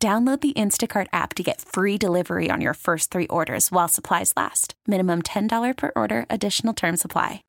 [0.00, 4.32] Download the Instacart app to get free delivery on your first three orders while supplies
[4.36, 4.74] last.
[4.86, 7.42] Minimum $10 per order, additional term supply.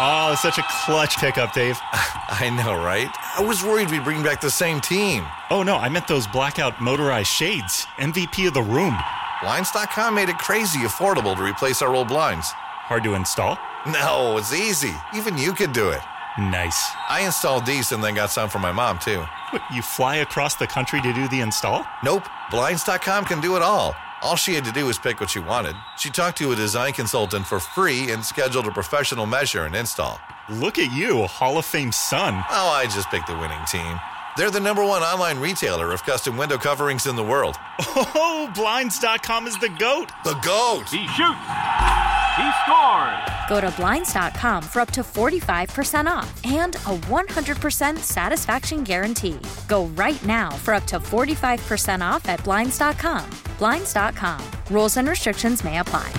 [0.00, 1.78] Oh, it's such a clutch pickup, Dave.
[1.92, 3.14] I know, right?
[3.36, 5.26] I was worried we'd bring back the same team.
[5.50, 7.84] Oh, no, I meant those blackout motorized shades.
[7.98, 8.96] MVP of the room.
[9.42, 12.52] Blinds.com made it crazy affordable to replace our old blinds.
[12.52, 13.58] Hard to install?
[13.86, 14.94] No, it's easy.
[15.14, 16.00] Even you could do it.
[16.38, 16.90] Nice.
[17.08, 19.24] I installed these and then got some for my mom, too.
[19.50, 21.86] What, you fly across the country to do the install?
[22.04, 22.28] Nope.
[22.50, 23.94] Blinds.com can do it all.
[24.22, 25.76] All she had to do was pick what she wanted.
[25.98, 30.20] She talked to a design consultant for free and scheduled a professional measure and install.
[30.48, 32.34] Look at you, Hall of Fame son.
[32.50, 33.98] Oh, I just picked the winning team.
[34.36, 37.56] They're the number one online retailer of custom window coverings in the world.
[37.78, 40.12] Oh, Blinds.com is the GOAT.
[40.24, 40.84] The GOAT!
[40.90, 41.48] He shoots!
[42.36, 43.30] He scores!
[43.48, 49.38] Go to Blinds.com for up to 45% off and a 100% satisfaction guarantee.
[49.68, 53.30] Go right now for up to 45% off at Blinds.com.
[53.58, 54.44] Blinds.com.
[54.70, 56.12] Rules and restrictions may apply.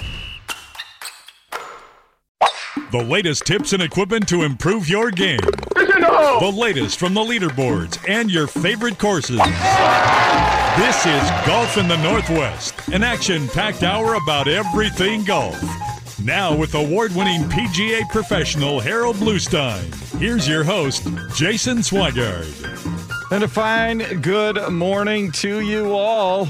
[2.91, 5.39] The latest tips and equipment to improve your game.
[6.07, 9.39] The latest from the leaderboards and your favorite courses.
[10.77, 15.61] This is Golf in the Northwest, an action packed hour about everything golf.
[16.23, 22.53] Now, with award winning PGA professional Harold Bluestein, here's your host, Jason Swigard.
[23.31, 26.47] And a fine good morning to you all.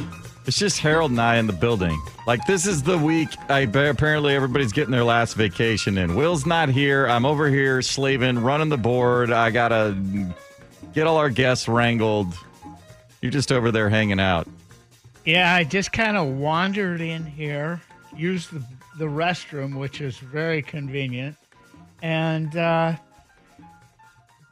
[0.48, 2.02] It's just Harold and I in the building.
[2.26, 3.28] Like, this is the week.
[3.50, 6.16] I apparently everybody's getting their last vacation in.
[6.16, 7.06] Will's not here.
[7.06, 9.30] I'm over here slaving, running the board.
[9.30, 10.34] I got to
[10.94, 12.34] get all our guests wrangled.
[13.22, 14.48] You're just over there hanging out.
[15.26, 17.82] Yeah, I just kind of wandered in here,
[18.16, 18.64] used the,
[18.98, 21.36] the restroom, which is very convenient,
[22.02, 22.96] and uh,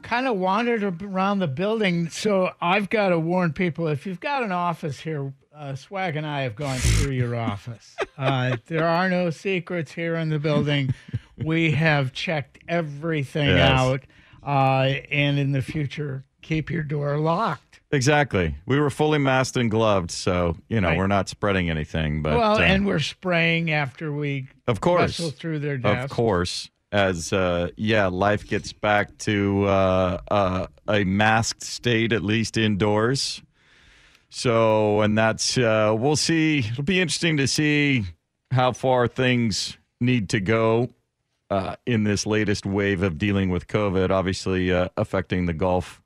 [0.01, 2.09] kind of wandered around the building.
[2.09, 6.25] So I've got to warn people if you've got an office here, uh, Swag and
[6.27, 7.95] I have gone through your office.
[8.17, 10.93] Uh, there are no secrets here in the building.
[11.37, 13.71] We have checked everything Yes.
[13.79, 14.01] out,
[14.43, 17.81] uh, and in the future, keep your door locked.
[17.91, 18.55] Exactly.
[18.65, 20.97] We were fully masked and gloved, so, you know, Right.
[20.97, 22.21] we're not spreading anything.
[22.21, 25.17] But well, uh, and we're spraying after we Of course.
[25.31, 26.05] through their desks.
[26.05, 26.69] Of course.
[26.91, 33.41] As uh, yeah, life gets back to uh, uh, a masked state, at least indoors.
[34.29, 36.59] So, and that's uh, we'll see.
[36.59, 38.05] It'll be interesting to see
[38.51, 40.89] how far things need to go
[41.49, 44.09] uh, in this latest wave of dealing with COVID.
[44.09, 46.01] Obviously, uh, affecting the golf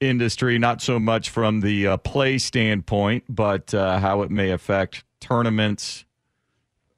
[0.00, 5.04] industry, not so much from the uh, play standpoint, but uh, how it may affect
[5.20, 6.04] tournaments,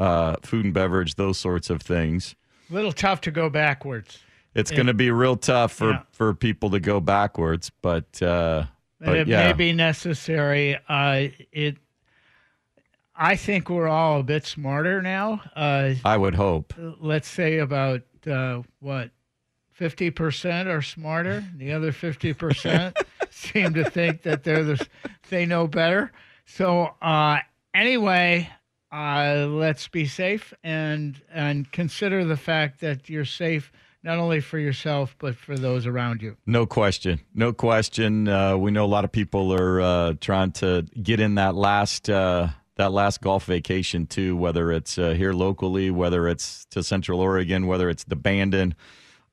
[0.00, 2.34] uh, food and beverage, those sorts of things.
[2.70, 4.18] A little tough to go backwards.
[4.54, 6.02] It's going to be real tough for, Yeah.
[6.12, 8.64] for people to go backwards, but uh,
[9.00, 10.78] But it yeah, may be necessary.
[10.88, 11.76] Uh, it.
[13.14, 15.42] I think we're all a bit smarter now.
[15.54, 16.74] Uh, I would hope.
[17.00, 19.10] let's say about uh, what,
[19.72, 21.44] fifty percent are smarter.
[21.56, 22.96] The other fifty percent
[23.30, 24.86] seem to think that they're the
[25.28, 26.12] they know better.
[26.46, 27.38] So uh,
[27.74, 28.48] anyway,
[28.92, 34.58] uh, let's be safe and and consider the fact that you're safe not only for
[34.58, 36.36] yourself but for those around you.
[36.46, 37.20] No question.
[37.34, 38.28] No question.
[38.28, 42.08] Uh, we know a lot of people are uh, trying to get in that last
[42.08, 44.36] uh, that last golf vacation too.
[44.36, 48.74] Whether it's uh, here locally, whether it's to Central Oregon, whether it's the Bandon.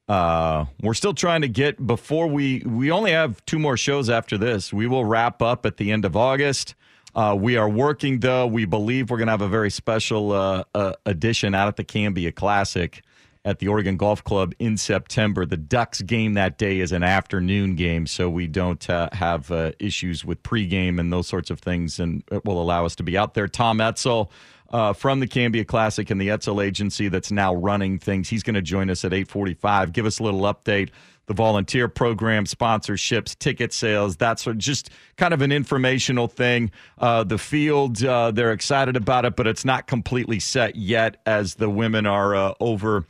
[0.09, 4.37] Uh, we're still trying to get before we we only have two more shows after
[4.37, 4.73] this.
[4.73, 6.75] We will wrap up at the end of August.
[7.15, 8.47] Uh, we are working though.
[8.47, 11.83] We believe we're going to have a very special uh, uh, edition out at the
[11.83, 13.01] Cambia Classic
[13.45, 15.45] at the Oregon Golf Club in September.
[15.45, 19.71] The Ducks game that day is an afternoon game, so we don't uh, have uh,
[19.79, 23.17] issues with pregame and those sorts of things, and it will allow us to be
[23.17, 23.47] out there.
[23.47, 24.31] Tom Etzel
[24.73, 28.29] uh, from the Cambia Classic and the Etzel Agency that's now running things.
[28.29, 29.91] He's going to join us at 8:45.
[29.91, 30.89] Give us a little update.
[31.25, 36.69] The volunteer program, sponsorships, ticket sales, that's just kind of an informational thing.
[36.97, 41.55] Uh, the field, uh, they're excited about it, but it's not completely set yet as
[41.55, 43.05] the women are uh, over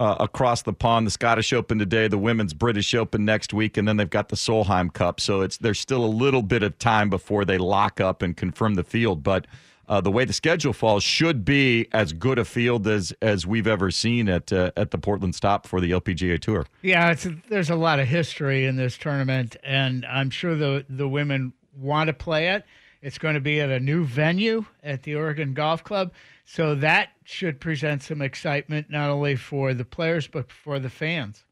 [0.00, 1.06] uh, across the pond.
[1.06, 4.36] The Scottish Open today, the Women's British Open next week, and then they've got the
[4.36, 5.20] Solheim Cup.
[5.20, 8.74] So it's there's still a little bit of time before they lock up and confirm
[8.74, 9.22] the field.
[9.22, 9.46] But
[9.88, 13.66] uh, the way the schedule falls should be as good a field as as we've
[13.66, 16.66] ever seen at uh, at the Portland Stop for the LPGA Tour.
[16.82, 17.14] Yeah,
[17.48, 22.08] there's a lot of history in this tournament, and I'm sure the the women want
[22.08, 22.64] to play it.
[23.02, 26.12] It's going to be at a new venue at the Oregon Golf Club,
[26.46, 31.44] so that should present some excitement not only for the players but for the fans.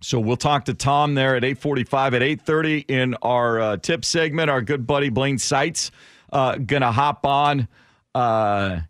[0.00, 4.50] So we'll talk to Tom there at 8:45 at 8:30 in our uh, tip segment.
[4.50, 5.90] Our good buddy Blaine Seitz
[6.32, 7.68] uh, gonna hop on.
[8.14, 8.80] Uh,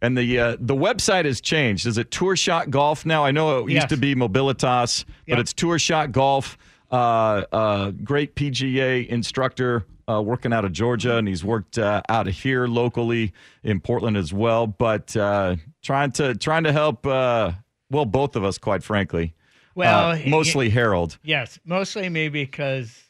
[0.00, 1.86] and the uh, the website has changed.
[1.86, 3.24] Is it Tour Shot Golf now?
[3.24, 3.82] I know it Yes.
[3.82, 6.58] used to be Mobilitas, but it's Tour Shot Golf.
[6.90, 12.26] Uh, uh, great PGA instructor uh, working out of Georgia, and he's worked uh, out
[12.26, 14.66] of here locally in Portland as well.
[14.66, 17.52] But uh, trying to trying to help, uh,
[17.90, 19.34] well, both of us, quite frankly.
[19.74, 21.18] Well, Uh, mostly Harold.
[21.22, 23.04] Yes, mostly me because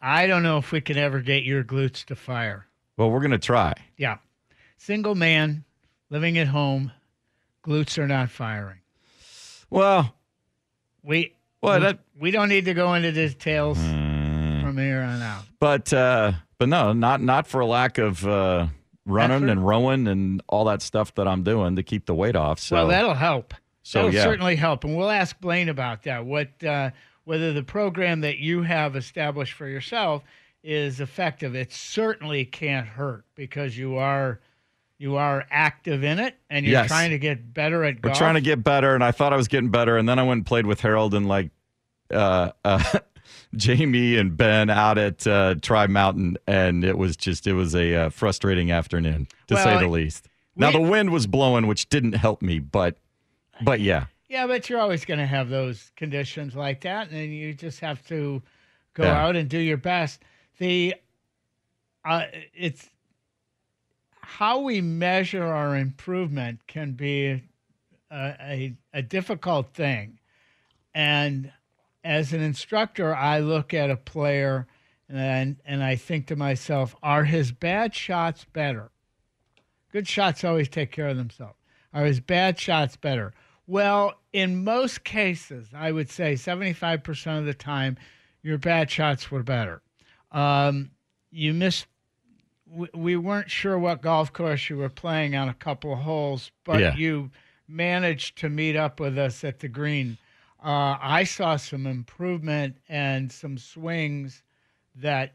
[0.00, 2.66] I don't know if we can ever get your glutes to fire.
[2.96, 3.72] Well, we're gonna try.
[3.96, 4.18] Yeah.
[4.78, 5.64] Single man
[6.10, 6.92] living at home,
[7.64, 8.78] glutes are not firing.
[9.70, 10.14] Well,
[11.02, 14.62] We Well, we, that- we don't need to go into details Mm.
[14.62, 15.44] from here on out.
[15.60, 18.66] but uh, but no, not not for a lack of uh,
[19.06, 19.48] running Effort?
[19.50, 22.58] and rowing and all that stuff that I'm doing to keep the weight off.
[22.60, 23.54] So well, that'll help.
[23.82, 24.24] So, that'll yeah.
[24.24, 26.26] certainly help, and we'll ask Blaine about that.
[26.26, 26.90] What uh,
[27.24, 30.22] whether the program that you have established for yourself
[30.64, 31.54] is effective?
[31.54, 34.40] It certainly can't hurt because you are
[34.98, 36.88] you are active in it, and you're Yes.
[36.88, 39.46] trying to get better at we're trying to get better, and I thought I was
[39.46, 41.50] getting better, and then I went and played with Harold and like
[42.12, 42.82] uh, uh,
[43.56, 47.94] Jamie and Ben out at uh, Tri Mountain, and it was just it was a
[47.94, 50.28] uh, frustrating afternoon to say the least.
[50.54, 52.96] Now the wind was blowing, which didn't help me, but
[53.62, 54.06] but yeah.
[54.28, 58.04] Yeah, but you're always going to have those conditions like that, and you just have
[58.08, 58.42] to
[58.94, 59.24] go Yeah.
[59.26, 60.22] out and do your best.
[60.58, 60.94] The
[62.04, 62.24] uh,
[62.54, 62.88] it's
[64.20, 67.42] how we measure our improvement can be
[68.10, 70.18] a, a, a difficult thing,
[70.94, 71.52] and
[72.06, 74.66] as an instructor, I look at a player
[75.08, 78.90] and and I think to myself, are his bad shots better?
[79.92, 81.56] Good shots always take care of themselves.
[81.92, 83.32] Are his bad shots better?
[83.66, 87.96] Well, in most cases, I would say 75% of the time,
[88.42, 89.80] your bad shots were better.
[90.30, 90.90] Um,
[91.30, 91.86] you missed,
[92.70, 96.52] we, we weren't sure what golf course you were playing on a couple of holes,
[96.64, 96.94] but Yeah.
[96.96, 97.30] you
[97.66, 100.18] managed to meet up with us at the green.
[100.66, 104.42] Uh, I saw some improvement and some swings
[104.96, 105.34] that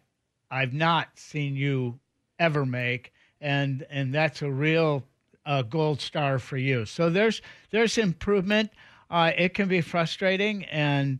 [0.52, 1.98] I've not seen you
[2.38, 5.06] ever make, and and that's a real
[5.46, 6.86] uh, gold star for you.
[6.86, 8.72] So there's there's improvement.
[9.10, 11.20] Uh, it can be frustrating, and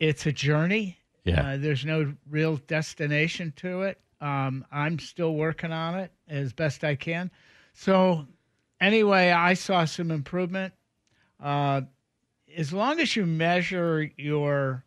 [0.00, 0.98] it's a journey.
[1.22, 1.50] Yeah.
[1.52, 4.00] Uh, there's no real destination to it.
[4.20, 7.30] Um, I'm still working on it as best I can.
[7.72, 8.26] So
[8.80, 10.74] anyway, I saw some improvement.
[11.40, 11.82] Uh,
[12.56, 14.84] as long as you measure your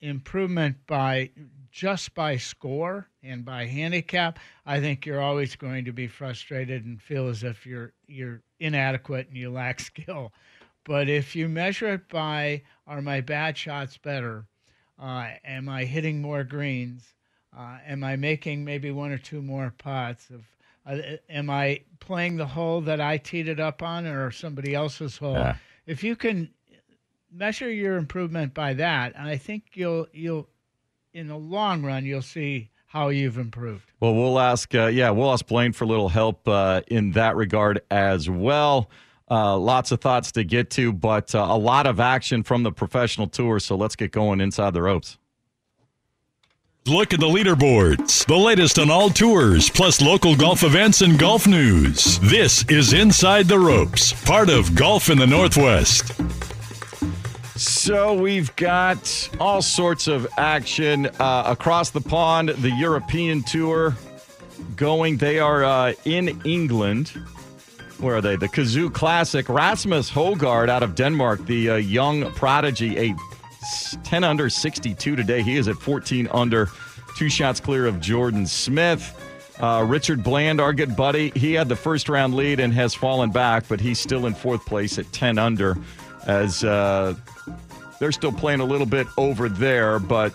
[0.00, 1.30] improvement by
[1.70, 7.00] just by score and by handicap, I think you're always going to be frustrated and
[7.00, 10.32] feel as if you're you're inadequate and you lack skill.
[10.84, 14.46] But if you measure it by are my bad shots better?
[14.98, 17.14] Uh, am I hitting more greens?
[17.56, 20.28] Uh, am I making maybe one or two more putts?
[20.30, 20.44] Of,
[20.86, 25.16] uh, am I playing the hole that I teed it up on or somebody else's
[25.16, 25.36] hole?
[25.86, 26.50] If you can
[27.32, 30.48] measure your improvement by that, and I think you'll you'll
[31.12, 33.92] in the long run you'll see how you've improved.
[34.00, 34.74] Well, we'll ask.
[34.74, 38.90] Uh, yeah, we'll ask Blaine for a little help uh, in that regard as well.
[39.30, 42.72] Uh, lots of thoughts to get to, but uh, a lot of action from the
[42.72, 43.60] professional tour.
[43.60, 45.18] So let's get going inside the ropes.
[46.86, 51.46] Look at the leaderboards, the latest on all tours, plus local golf events and golf
[51.46, 52.18] news.
[52.20, 56.18] This is Inside the Ropes, part of Golf in the Northwest.
[57.88, 62.50] So we've got all sorts of action uh, across the pond.
[62.50, 63.96] The European tour
[64.76, 65.16] going.
[65.16, 67.08] They are uh, in England.
[67.96, 68.36] Where are they?
[68.36, 69.48] The Cazoo Classic.
[69.48, 73.14] Rasmus Hojgaard out of Denmark, the uh, young prodigy, a
[73.62, 75.40] s- 10 under 62 today.
[75.40, 76.68] He is at 14 under,
[77.16, 79.14] two shots clear of Jordan Smith.
[79.58, 83.30] Uh, Richard Bland, our good buddy, he had the first round lead and has fallen
[83.30, 85.74] back, but he's still in fourth place at 10 under
[86.26, 87.14] as uh,
[87.98, 90.32] they're still playing a little bit over there, but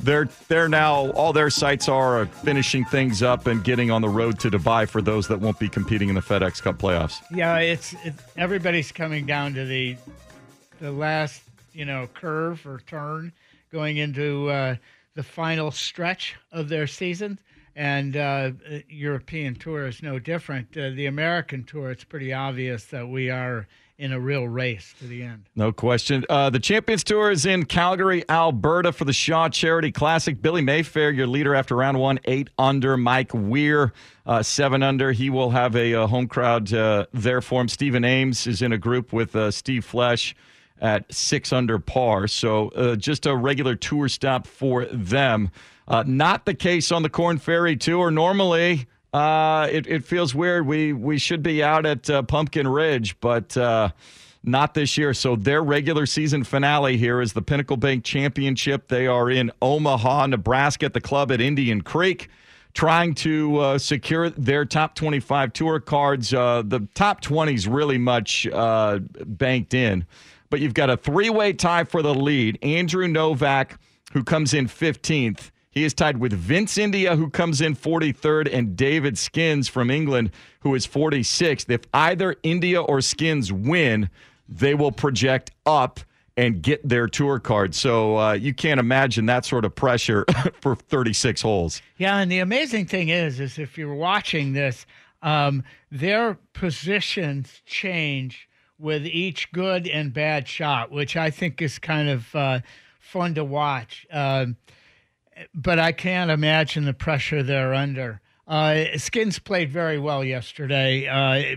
[0.00, 4.38] they're they're now all their sights are finishing things up and getting on the road
[4.40, 7.20] to Dubai for those that won't be competing in the FedEx Cup playoffs.
[7.30, 9.96] Yeah, it's it, everybody's coming down to the
[10.80, 13.32] the last you know curve or turn
[13.70, 14.76] going into uh,
[15.14, 17.38] the final stretch of their season.
[17.76, 18.50] And uh,
[18.88, 20.76] European tour is no different.
[20.76, 25.06] Uh, the American tour, it's pretty obvious that we are in a real race to
[25.06, 25.46] the end.
[25.56, 26.24] No question.
[26.30, 30.40] Uh, the Champions Tour is in Calgary, Alberta for the Shaw Charity Classic.
[30.40, 32.96] Billy Mayfair, your leader after round one, eight under.
[32.96, 33.92] Mike Weir,
[34.24, 35.10] uh, seven under.
[35.10, 37.68] He will have a, a home crowd uh, there for him.
[37.68, 40.34] Stephen Ames is in a group with uh, Steve Flesch
[40.80, 42.28] at six under par.
[42.28, 45.50] So uh, just a regular tour stop for them.
[45.88, 48.12] Uh, not the case on the Korn Ferry Tour.
[48.12, 50.66] Normally, uh, it, it feels weird.
[50.66, 53.90] We we should be out at uh, Pumpkin Ridge, but uh,
[54.42, 55.14] not this year.
[55.14, 58.88] So their regular season finale here is the Pinnacle Bank Championship.
[58.88, 62.28] They are in Omaha, Nebraska, at the club at Indian Creek,
[62.74, 66.34] trying to uh, secure their top 25 tour cards.
[66.34, 70.06] Uh, the top 20 is really much uh, banked in,
[70.50, 72.58] but you've got a three-way tie for the lead.
[72.62, 73.78] Andrew Novak,
[74.12, 75.50] who comes in 15th.
[75.78, 80.32] He is tied with Vince India, who comes in 43rd, and David Skinns from England,
[80.58, 81.70] who is 46th.
[81.70, 84.10] If either India or Skinns win,
[84.48, 86.00] they will project up
[86.36, 87.76] and get their tour card.
[87.76, 90.24] So uh, you can't imagine that sort of pressure
[90.60, 91.80] for 36 holes.
[91.96, 94.84] Yeah, and the amazing thing is, is if you're watching this,
[95.22, 98.48] um, their positions change
[98.80, 102.60] with each good and bad shot, which I think is kind of uh,
[102.98, 104.08] fun to watch.
[104.10, 104.56] Um,
[105.54, 108.20] but I can't imagine the pressure they're under.
[108.46, 111.06] Uh, Skinns played very well yesterday.
[111.06, 111.56] Uh,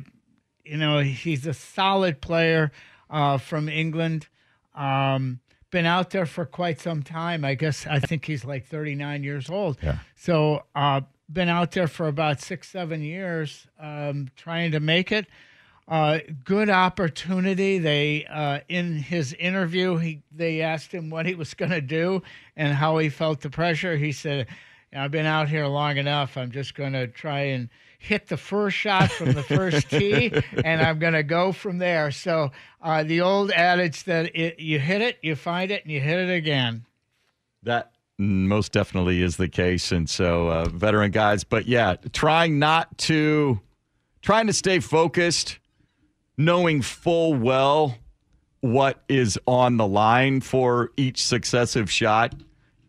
[0.66, 2.72] you know, he's a solid player
[3.10, 4.28] uh, from England.
[4.76, 7.46] Um, been out there for quite some time.
[7.46, 9.78] I guess I think he's like 39 years old.
[9.82, 10.00] Yeah.
[10.16, 15.28] So, uh, been out there for about six, seven years, um, trying to make it.
[15.92, 17.78] Uh, good opportunity.
[17.78, 22.24] They uh, in his interview, he they asked him what he was going to do
[22.56, 23.98] and how he felt the pressure.
[23.98, 24.48] He said,
[24.96, 26.38] "I've been out here long enough.
[26.38, 27.68] I'm just going to try and
[28.00, 30.32] hit the first shot from the first tee,
[30.64, 34.80] and I'm going to go from there." So uh, the old adage that it, you
[34.80, 36.86] hit it, you find it, and you hit it again.
[37.64, 41.44] That most definitely is the case, and so uh, veteran guys.
[41.44, 43.60] But yeah, trying not to,
[44.22, 45.58] trying to stay focused
[46.38, 47.98] knowing full well
[48.62, 52.34] what is on the line for each successive shot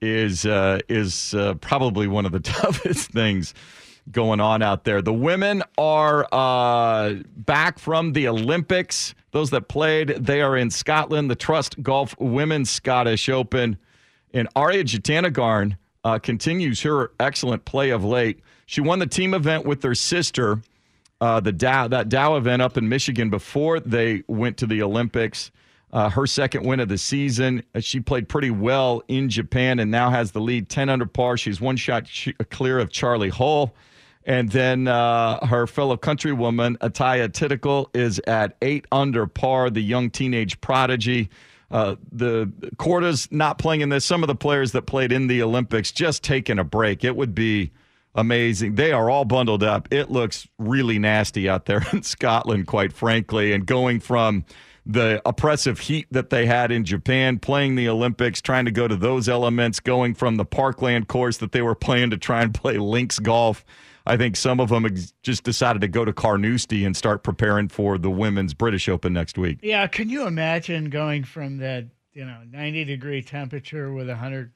[0.01, 3.55] is uh, is uh, probably one of the toughest things
[4.11, 5.01] going on out there.
[5.01, 9.15] The women are uh, back from the Olympics.
[9.31, 11.31] Those that played, they are in Scotland.
[11.31, 13.79] The Trust Golf Women's Scottish Open,
[14.35, 18.41] and Ariya Jutanugarn uh, continues her excellent play of late.
[18.67, 20.61] She won the team event with her sister
[21.23, 25.53] uh, the Dow that Dow event up in Michigan before they went to the Olympics.
[25.93, 27.63] Uh, her second win of the season.
[27.77, 31.37] Uh, she played pretty well in Japan and now has the lead 10 under par.
[31.37, 32.11] She's one shot
[32.51, 33.73] clear of Charlie Hull.
[34.25, 40.11] And then uh, her fellow countrywoman, Atthaya Thitikul, is at eight under par, the young
[40.11, 41.31] teenage prodigy.
[41.71, 44.05] Uh, the Korda's not playing in this.
[44.05, 47.05] Some of the players that played in the Olympics just taking a break.
[47.05, 47.71] It would be
[48.15, 48.75] amazing.
[48.75, 49.89] They are all bundled up.
[49.93, 53.53] It looks really nasty out there in Scotland, quite frankly.
[53.53, 54.45] And going from
[54.85, 58.97] the oppressive heat that they had in Japan, playing the Olympics, trying to go to
[58.97, 62.79] those elements, going from the parkland course that they were playing to try and play
[62.79, 63.65] links golf.
[64.05, 64.85] I think some of them
[65.23, 69.39] just decided to go to Carnoustie and start preparing for the women's British Open next
[69.39, 69.61] week.
[69.63, 74.51] Yeah, can you imagine going from that, you know, 90 degree temperature with 100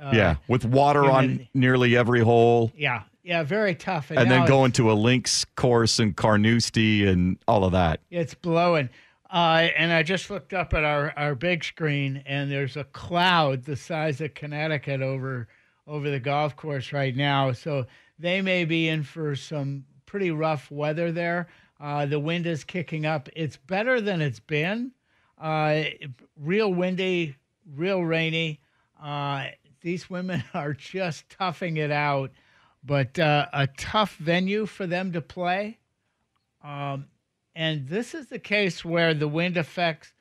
[0.00, 2.72] uh, yeah, with water on nearly every hole.
[2.76, 4.10] Yeah, yeah, very tough.
[4.10, 8.00] And, and then going to a links course in Carnoustie and all of that.
[8.10, 8.90] It's blowing.
[9.30, 13.64] Uh, and I just looked up at our, our big screen, and there's a cloud
[13.64, 15.48] the size of Connecticut over
[15.86, 17.52] over the golf course right now.
[17.52, 17.86] So
[18.18, 21.48] they may be in for some pretty rough weather there.
[21.80, 23.28] Uh, the wind is kicking up.
[23.34, 24.92] It's better than it's been.
[25.38, 25.84] Uh,
[26.40, 27.36] real windy,
[27.74, 28.60] real rainy.
[29.84, 32.32] These women are just toughing it out,
[32.82, 35.78] but uh, a tough venue for them to play.
[36.64, 37.06] Um,
[37.54, 40.12] and this is the case where the wind affects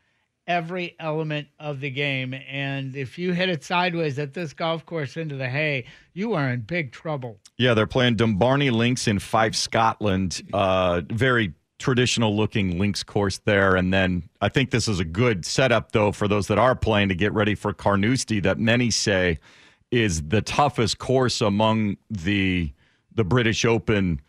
[0.45, 2.33] every element of the game.
[2.33, 6.49] And if you hit it sideways at this golf course into the hay, you are
[6.49, 7.39] in big trouble.
[7.57, 10.41] Yeah, they're playing Dumbarnie Links in Fife, Scotland.
[10.51, 11.53] Uh, very
[11.83, 13.75] traditional looking links course there.
[13.75, 17.09] And then I think this is a good setup, though, for those that are playing
[17.09, 19.37] to get ready for Carnoustie, that many say
[19.91, 22.71] is the toughest course among the
[23.15, 24.19] the British Open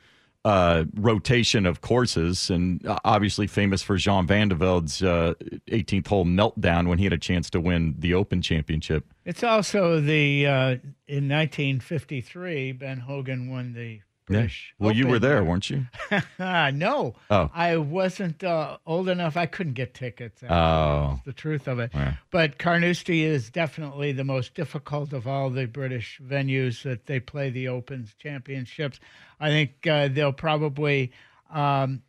[0.44, 5.32] uh, rotation of courses, and uh, obviously famous for Jean Van de Velde's uh,
[5.68, 9.06] 18th hole meltdown when he had a chance to win the Open Championship.
[9.24, 10.70] It's also the uh,
[11.06, 14.74] in 1953 Ben Hogan won the British.
[14.78, 15.86] Well, you were there, weren't you?
[16.38, 17.50] no, Oh.
[17.54, 19.36] I wasn't uh, old enough.
[19.36, 20.40] I couldn't get tickets.
[20.40, 21.20] That's Oh.
[21.26, 21.90] the truth of it.
[21.94, 22.14] Yeah.
[22.30, 27.50] But Carnoustie is definitely the most difficult of all the British venues that they play
[27.50, 28.98] the Opens championships.
[29.40, 31.12] I think uh, they'll probably
[31.52, 32.02] um,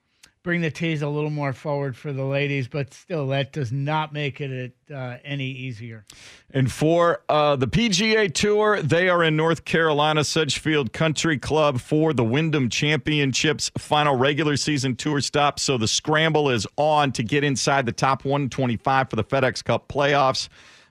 [0.46, 4.14] bring the tees a little more forward for the ladies, but still, that does not
[4.14, 6.06] make it uh, any easier.
[6.52, 12.14] And for uh, the PGA Tour, they are in North Carolina, Sedgefield Country Club for
[12.14, 15.60] the Wyndham Championships final regular season tour stop.
[15.60, 19.88] So the scramble is on to get inside the top 125 for the FedEx Cup
[19.88, 20.48] playoffs.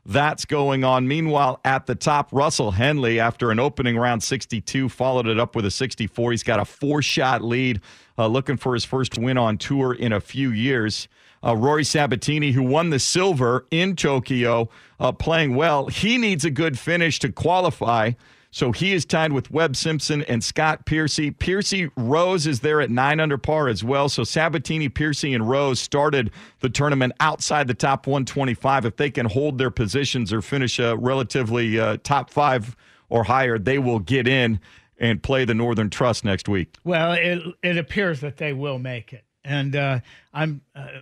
[0.07, 1.09] That's going on.
[1.09, 5.65] Meanwhile, at the top, Russell Henley, after an opening round 62, followed it up with
[5.65, 6.33] a 64.
[6.33, 7.81] He's got a four shot lead,
[8.19, 11.09] uh, looking for his first win on tour in a few years.
[11.43, 14.69] Uh, Rory Sabbatini, who won the silver in Tokyo,
[15.01, 15.87] uh, playing well.
[15.87, 18.13] He needs a good finish to qualify.
[18.55, 21.33] So he is tied with Webb Simpson and Scott Piercy.
[21.33, 24.09] Piercy Rose is there at nine under par as well.
[24.09, 26.31] So Sabbatini, Piercy, and Rose started
[26.61, 28.85] the tournament outside the top 125.
[28.85, 32.77] If they can hold their positions or finish a relatively uh, top five
[33.09, 34.61] or higher, they will get in
[34.99, 36.77] and play the Northern Trust next week.
[36.85, 39.99] Well, it it appears that they will make it, and uh,
[40.33, 41.01] I'm uh,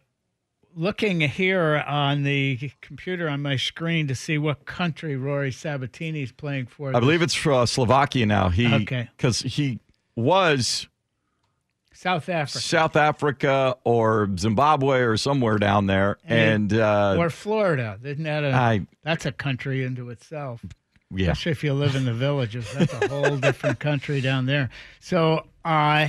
[0.75, 6.33] looking here on the computer on my screen to see what country Rory Sabbatini is
[6.33, 6.95] playing for.
[6.97, 8.49] I believe it's for uh, Slovakia now.
[8.49, 9.09] He Okay.
[9.17, 9.79] because he
[10.17, 10.89] was
[11.93, 17.99] South Africa South Africa or Zimbabwe or somewhere down there, and, uh, or Florida.
[18.03, 20.65] Isn't that a I that's a country into itself?
[21.15, 21.31] yeah.
[21.31, 24.71] Especially if you live in the villages, that's a whole different country down there.
[25.01, 26.09] So, uh,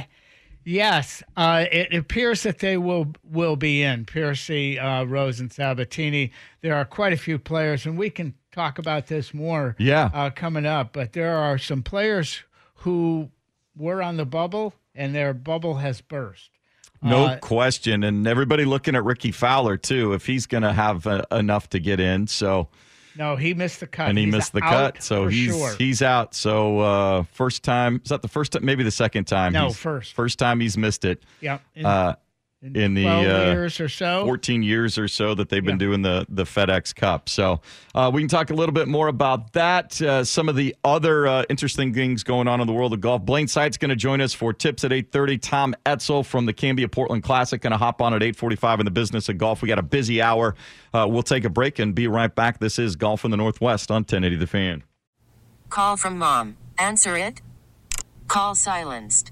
[0.65, 6.31] yes, uh, it appears that they will will be in Piercy, uh, Rose, and Sabbatini.
[6.61, 9.75] There are quite a few players, and we can talk about this more.
[9.79, 10.09] Yeah.
[10.13, 10.93] uh, coming up.
[10.93, 12.43] But there are some players
[12.75, 13.29] who
[13.75, 16.49] were on the bubble, and their bubble has burst.
[17.01, 21.05] No Uh, question, and everybody looking at Rickie Fowler too, if he's going to have
[21.05, 22.27] uh, enough to get in.
[22.27, 22.69] So,
[23.17, 24.09] No, he missed the cut.
[24.09, 25.75] and he He's missed the cut, so he's sure.
[25.77, 26.33] he's out.
[26.33, 28.65] So, uh, first time is that the first time?
[28.65, 29.53] Maybe the second time.
[29.53, 30.13] No, He's- first.
[30.13, 31.23] First time he's missed it.
[31.41, 32.15] In, Uh,
[32.63, 34.23] in the, 12 uh, years or so.
[34.25, 35.79] 14 years or so that they've been Yeah.
[35.79, 37.27] doing the the FedEx Cup.
[37.27, 37.59] So
[37.93, 40.01] uh, we can talk a little bit more about that.
[40.01, 43.23] Uh, some of the other uh, interesting things going on in the world of golf.
[43.25, 45.37] Blaine Seitz going to join us for tips at 8:30.
[45.41, 48.91] Tom Etzel from the Cambia Portland Classic going to hop on at 8:45 in the
[48.91, 49.61] business of golf.
[49.61, 50.55] We got a busy hour.
[50.93, 52.59] Uh, we'll take a break and be right back.
[52.59, 54.83] This is Golf in the Northwest on 1080 The Fan.
[55.69, 56.55] Call from mom.
[56.77, 57.41] Answer it.
[58.27, 59.31] Call silenced.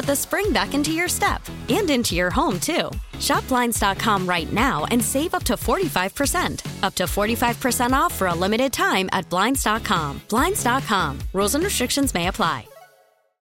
[0.05, 2.89] the spring back into your step and into your home, too.
[3.19, 6.83] Shop Blinds.com right now and save up to 45%.
[6.83, 10.21] Up to 45% off for a limited time at Blinds.com.
[10.29, 11.19] Blinds.com.
[11.33, 12.65] Rules and restrictions may apply.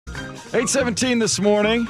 [0.08, 1.86] 817 this morning.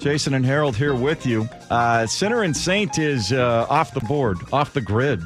[0.00, 1.48] Jason and Harold here with you.
[1.70, 5.22] Uh, Center and Saint is uh, off the board, off the grid.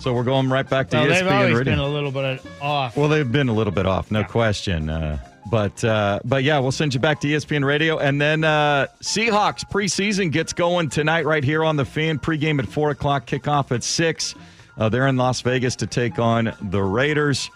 [0.00, 1.72] So we're going right back to E Well, they've always Radio.
[1.72, 2.96] been a little bit off.
[2.96, 4.90] Well, they've been a little bit off, no question.
[4.90, 5.18] Uh,
[5.50, 9.64] but uh, but yeah, we'll send you back to ESPN Radio, and then uh, Seahawks
[9.70, 12.18] preseason gets going tonight right here on the Fan.
[12.18, 14.34] Pregame at four o'clock, kickoff at six.
[14.76, 17.50] Uh, they're in Las Vegas to take on the Raiders.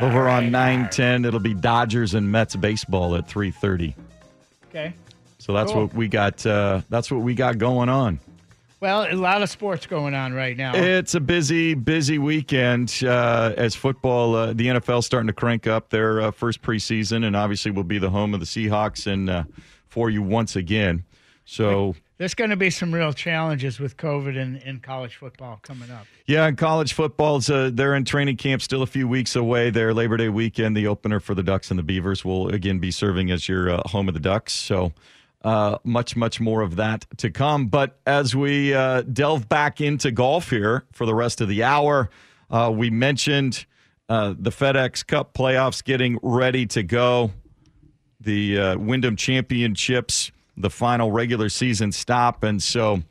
[0.00, 3.94] Over on nine ten, it'll be Dodgers and Mets baseball at three thirty.
[4.70, 4.94] Okay.
[5.38, 5.82] So that's Cool.
[5.86, 6.46] what we got.
[6.46, 8.20] Uh, that's what we got going on.
[8.82, 10.74] Well, a lot of sports going on right now.
[10.74, 15.90] It's a busy, busy weekend uh, as football, uh, the NFL starting to crank up
[15.90, 19.44] their uh, first preseason, and obviously will be the home of the Seahawks and uh,
[19.86, 21.04] for you once again.
[21.44, 25.92] So there's going to be some real challenges with COVID in, in college football coming
[25.92, 26.04] up.
[26.26, 29.70] Yeah, and college football's uh, they're in training camp still a few weeks away.
[29.70, 32.90] Their Labor Day weekend, the opener for the Ducks and the Beavers will again be
[32.90, 34.52] serving as your uh, home of the Ducks.
[34.52, 34.92] So
[35.44, 37.66] uh, much, much more of that to come.
[37.66, 42.10] But as we uh, delve back into golf here for the rest of the hour,
[42.50, 43.66] uh, we mentioned
[44.08, 47.32] uh, the FedEx Cup playoffs getting ready to go.
[48.20, 52.44] The uh, Wyndham Championships, the final regular season stop.
[52.44, 53.02] And so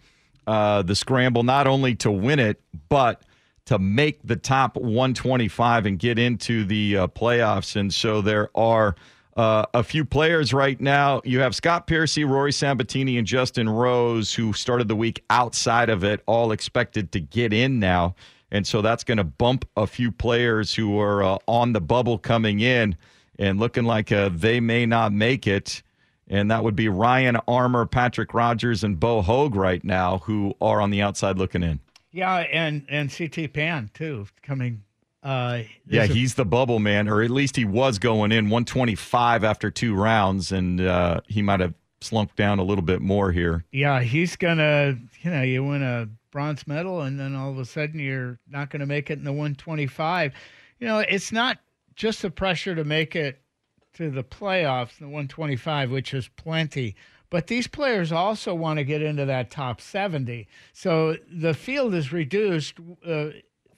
[0.48, 3.24] uh, the scramble not only to win it, but
[3.66, 7.76] to make the top 125 and get into the playoffs.
[7.76, 8.96] And so there are
[9.38, 11.22] uh, a few players right now.
[11.24, 16.04] You have Scott Piercy, Rory Sabbatini, and Justin Rose, who started the week outside of
[16.04, 18.16] it, all expected to get in now.
[18.52, 22.18] And so that's going to bump a few players who are uh, on the bubble
[22.18, 22.98] coming in
[23.40, 25.82] and looking like uh, they may not make it.
[26.28, 30.82] And that would be Ryan Armour, Patrick Rodgers, and Bo Hoag right now, who are
[30.82, 31.80] on the outside looking in.
[32.12, 34.84] Yeah, and and CT Pan too coming
[35.24, 39.70] uh, yeah, he's the bubble man, or at least he was going in 125 after
[39.70, 43.64] two rounds, and uh, he might have slumped down a little bit more here.
[43.72, 47.66] Yeah, he's gonna, you know, you win a bronze medal, and then all of a
[47.66, 50.34] sudden you're not going to make it in the 125.
[50.80, 51.60] You know, it's not
[51.96, 53.42] just the pressure to make it
[53.94, 56.96] to the playoffs, the 125, which is plenty.
[57.30, 60.48] But these players also want to get into that top 70.
[60.74, 63.30] So the field is reduced uh,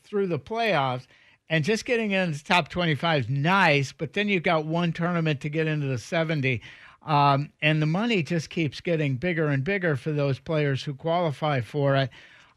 [0.03, 1.06] through the playoffs
[1.49, 5.41] and just getting into the top 25 is nice, but then you've got one tournament
[5.41, 6.62] to get into the 70.
[7.06, 11.62] Um, and the money just keeps getting bigger and bigger for those players who qualify
[11.62, 12.10] for it.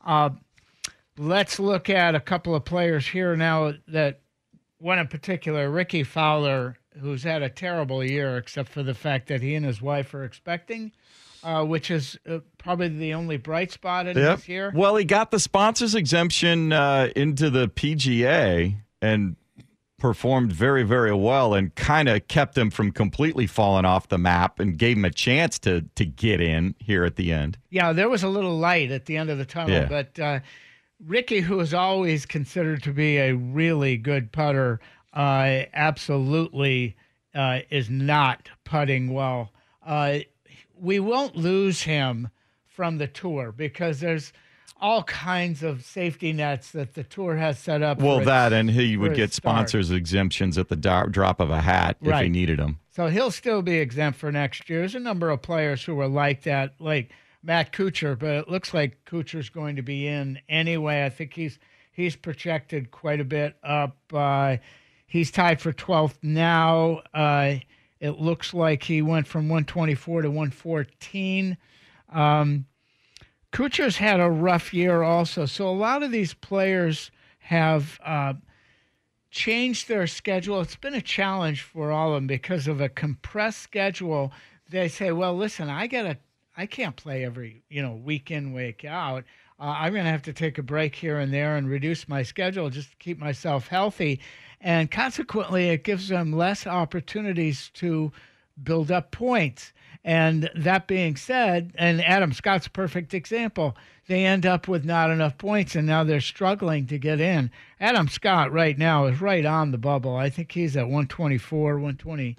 [0.05, 0.31] Uh,
[1.19, 4.21] let's look at a couple of players here now that
[4.79, 9.43] one in particular, Rickie Fowler, who's had a terrible year, except for the fact that
[9.43, 10.93] he and his wife are expecting.
[11.47, 14.39] Uh, which is uh, probably the only bright spot in yep.
[14.39, 14.73] this year.
[14.75, 19.37] Well, he got the sponsors exemption uh, into the PGA and
[19.97, 24.59] performed very, very well, and kind of kept him from completely falling off the map,
[24.59, 27.59] and gave him a chance to to get in here at the end.
[27.71, 29.85] Yeah, there was a little light at the end of the tunnel, yeah.
[29.85, 30.41] but uh,
[30.99, 34.81] Rickie, who is always considered to be a really good putter,
[35.13, 36.97] uh, absolutely
[37.37, 39.53] uh, is not putting well
[40.79, 42.31] we won't lose him
[42.67, 44.33] from the tour because there's
[44.81, 47.99] all kinds of safety nets that the tour has set up.
[47.99, 52.21] Well, that and he would get sponsors exemptions at the drop of a hat right.
[52.21, 52.81] if he needed them.
[52.91, 54.81] So he'll still be exempt for next year.
[54.81, 57.11] There's a number of players who are like that, like
[57.43, 61.05] Matt Kuchar, but it looks like Kuchar's going to be in anyway.
[61.05, 61.59] I think he's
[61.93, 63.97] he's projected quite a bit up.
[64.13, 64.59] Uh,
[65.07, 67.03] he's tied for 12th now.
[67.15, 67.57] Uh,
[68.01, 71.57] it looks like he went from 124 to 114.
[72.13, 72.67] Um,
[73.53, 75.47] Kuchar's had a rough year also.
[75.47, 78.35] So a lot of these players have uh,
[79.31, 80.61] changed their schedule.
[80.61, 84.33] It's been a challenge for all of them because of a compressed schedule.
[84.69, 86.19] They say, well, listen, I got to,
[86.57, 89.25] I can't play every, you know, week in, week out.
[89.59, 92.23] Uh, I'm going to have to take a break here and there and reduce my
[92.23, 94.21] schedule just to keep myself healthy
[94.61, 98.13] and consequently, it gives them less opportunities to
[98.63, 99.73] build up points.
[100.05, 105.11] And that being said, and Adam Scott's a perfect example, they end up with not
[105.11, 107.51] enough points and now they're struggling to get in.
[107.81, 110.17] Adam Scott right now is right on the bubble.
[110.17, 112.37] I think he's at 124, 120,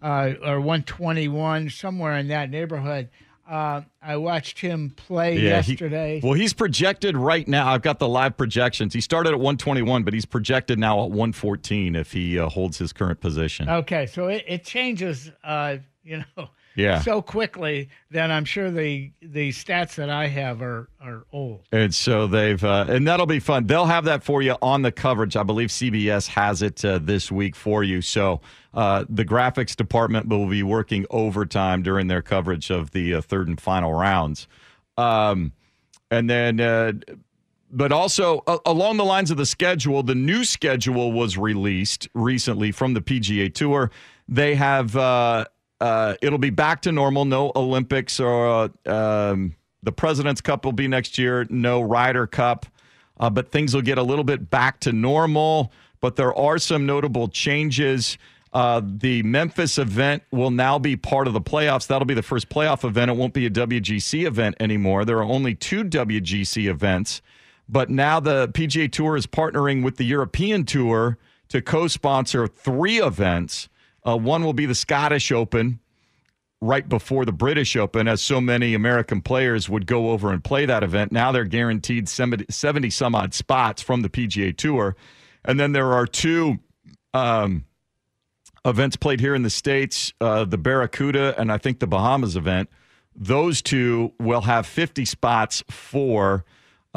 [0.00, 3.08] uh, or 121, somewhere in that neighborhood.
[3.48, 6.20] Uh, I watched him play yeah, yesterday.
[6.20, 7.68] He, well, he's projected right now.
[7.68, 8.92] I've got the live projections.
[8.92, 12.92] He started at 121, but he's projected now at 114 if he uh, holds his
[12.92, 13.68] current position.
[13.70, 17.00] Okay, so it, it changes, uh, you know, yeah.
[17.00, 21.66] so quickly that I'm sure the the stats that I have are are old.
[21.72, 23.66] And so they've uh, and that'll be fun.
[23.66, 25.36] They'll have that for you on the coverage.
[25.36, 28.00] I believe CBS has it uh, this week for you.
[28.00, 28.40] So
[28.74, 33.48] uh, the graphics department will be working overtime during their coverage of the uh, third
[33.48, 34.46] and final rounds.
[34.96, 35.52] Um,
[36.10, 36.92] and then uh,
[37.70, 42.72] but also uh, along the lines of the schedule, the new schedule was released recently
[42.72, 43.90] from the PGA Tour.
[44.28, 45.46] They have uh,
[45.80, 47.24] uh, it'll be back to normal.
[47.24, 51.46] No Olympics or uh, um, the President's Cup will be next year.
[51.50, 52.66] No Ryder Cup,
[53.20, 55.72] uh, but things will get a little bit back to normal.
[56.00, 58.18] But there are some notable changes.
[58.52, 61.86] Uh, the Memphis event will now be part of the playoffs.
[61.86, 63.10] That'll be the first playoff event.
[63.10, 65.04] It won't be a WGC event anymore.
[65.04, 67.20] There are only two WGC events,
[67.68, 73.00] but now the PGA Tour is partnering with the European Tour to co sponsor three
[73.00, 73.68] events.
[74.06, 75.80] Uh, one will be the Scottish Open
[76.60, 80.66] right before the British Open, as so many American players would go over and play
[80.66, 81.12] that event.
[81.12, 84.96] Now they're guaranteed 70, 70 some odd spots from the PGA Tour.
[85.44, 86.58] And then there are two
[87.14, 87.64] um,
[88.64, 92.68] events played here in the States uh, the Barracuda and I think the Bahamas event.
[93.14, 96.44] Those two will have 50 spots for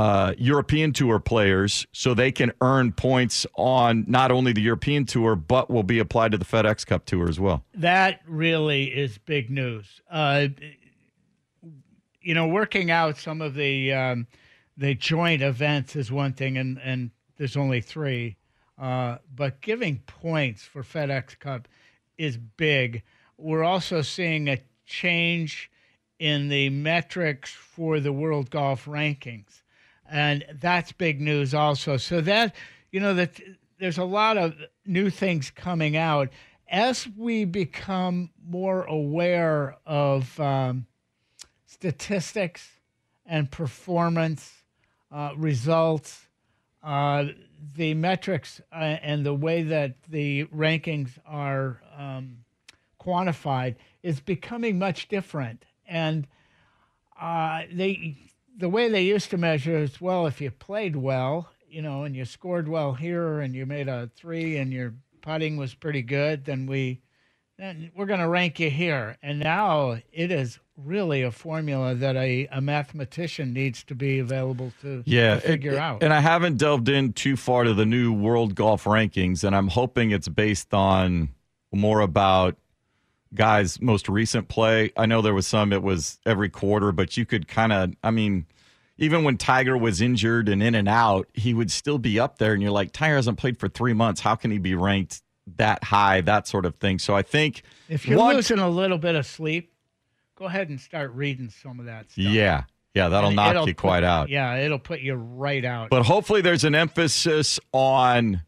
[0.01, 5.35] uh, European Tour players so they can earn points on not only the European Tour,
[5.35, 7.63] but will be applied to the FedEx Cup Tour as well.
[7.75, 10.01] That really is big news.
[10.09, 10.47] Uh,
[12.19, 14.25] you know, working out some of the um,
[14.75, 18.37] the joint events is one thing, and, and there's only three.
[18.79, 21.67] Uh, but giving points for FedEx Cup
[22.17, 23.03] is big.
[23.37, 25.69] We're also seeing a change
[26.17, 29.61] in the metrics for the World Golf Rankings
[30.11, 31.97] and that's big news also.
[31.97, 32.55] So that
[32.91, 33.39] you know that
[33.79, 36.29] there's a lot of new things coming out
[36.69, 40.85] as we become more aware of um,
[41.65, 42.69] statistics
[43.25, 44.51] and performance
[45.11, 46.27] uh, results.
[46.83, 47.25] Uh,
[47.75, 52.37] the metrics uh, and the way that the rankings are um,
[52.99, 56.27] quantified is becoming much different, and
[57.19, 58.17] uh, they
[58.61, 62.15] the way they used to measure is well, if you played well, you know, and
[62.15, 66.45] you scored well here, and you made a three, and your putting was pretty good,
[66.45, 67.01] then we,
[67.57, 69.17] then we're going to rank you here.
[69.23, 74.71] And now it is really a formula that a, a mathematician needs to be available
[74.81, 76.03] to, yeah, to figure it, out.
[76.03, 79.69] And I haven't delved in too far to the new world golf rankings, and I'm
[79.69, 81.29] hoping it's based on
[81.73, 82.57] more about
[83.33, 84.91] guys' most recent play.
[84.97, 88.11] I know there was some, it was every quarter, but you could kind of, I
[88.11, 88.45] mean,
[88.97, 92.53] even when Tiger was injured and in and out, he would still be up there.
[92.53, 94.21] And you're like, Tiger hasn't played for three months.
[94.21, 95.21] How can he be ranked
[95.57, 96.21] that high?
[96.21, 96.99] That sort of thing.
[96.99, 99.73] So I think if you're one, losing a little bit of sleep,
[100.35, 102.25] go ahead and start reading some of that stuff.
[102.25, 102.63] Yeah.
[102.93, 104.27] Yeah, that'll and knock you put, quite out.
[104.27, 105.89] Yeah, it'll put you right out.
[105.89, 108.41] But hopefully, there's an emphasis on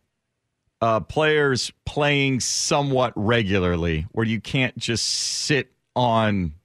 [0.83, 6.55] uh, players playing somewhat regularly, where you can't just sit on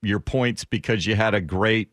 [0.00, 1.90] your points because you had a great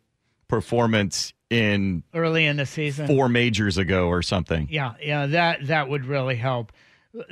[0.48, 4.68] performance in early in the season, four majors ago or something.
[4.70, 6.72] Yeah, yeah, that that would really help.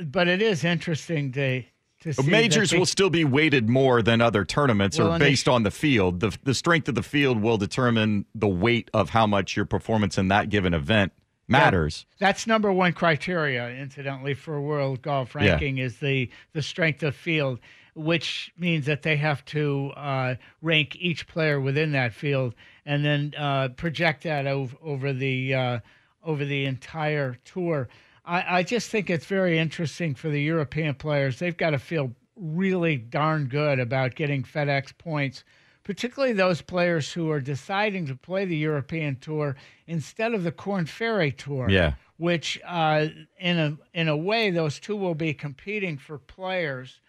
[0.00, 1.62] But it is interesting to
[2.00, 5.46] to see majors they, will still be weighted more than other tournaments, well, or based
[5.46, 6.18] on the field.
[6.18, 10.18] the The strength of the field will determine the weight of how much your performance
[10.18, 11.12] in that given event
[11.52, 12.06] matters.
[12.10, 15.84] Yeah, that's number one criteria, incidentally, for world golf ranking yeah.
[15.84, 17.60] is the the strength of field,
[17.94, 23.34] which means that they have to uh, rank each player within that field and then
[23.38, 25.78] uh, project that over, over the uh,
[26.24, 27.88] over the entire tour.
[28.24, 31.38] I, I just think it's very interesting for the European players.
[31.38, 35.44] They've got to feel really darn good about getting FedEx points
[35.84, 40.86] particularly those players who are deciding to play the European Tour instead of the Korn
[40.86, 41.68] Ferry Tour.
[41.68, 41.94] Yeah.
[42.18, 43.08] Which, uh,
[43.40, 47.00] in a in a way, those two will be competing for players.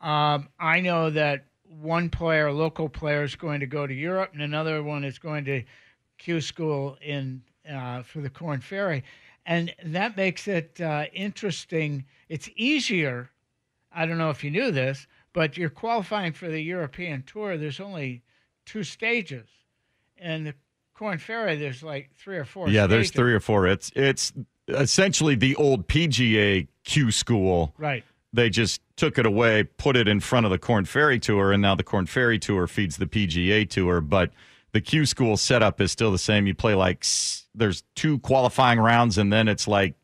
[0.00, 1.44] Um, I know that
[1.80, 5.18] one player, a local player, is going to go to Europe, and another one is
[5.18, 5.62] going to
[6.16, 9.04] Q School in uh, for the Korn Ferry,
[9.44, 12.04] and that makes it uh, interesting.
[12.28, 13.30] It's easier.
[13.94, 17.56] I don't know if you knew this, but you're qualifying for the European Tour.
[17.56, 18.22] There's only
[18.66, 19.48] two stages,
[20.18, 20.54] and the
[20.94, 22.68] Korn Ferry there's like three or four.
[22.68, 22.90] Yeah, stages.
[22.90, 23.66] there's three or four.
[23.66, 24.32] It's it's
[24.68, 27.74] essentially the old PGA Q school.
[27.78, 28.04] Right.
[28.32, 31.60] They just took it away, put it in front of the Korn Ferry Tour, and
[31.60, 34.00] now the Korn Ferry Tour feeds the PGA Tour.
[34.00, 34.30] But
[34.72, 36.46] the Q school setup is still the same.
[36.46, 37.04] You play like
[37.54, 39.94] there's two qualifying rounds, and then it's like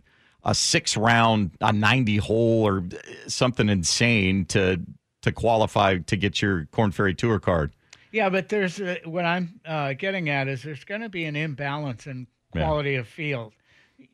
[0.45, 2.85] a six round, a 90 hole, or
[3.27, 4.81] something insane to
[5.23, 7.73] to qualify to get your Korn Ferry Tour card.
[8.13, 11.37] Yeah, but there's uh, what I'm uh, getting at is there's going to be an
[11.37, 13.01] imbalance in quality yeah.
[13.01, 13.53] of field.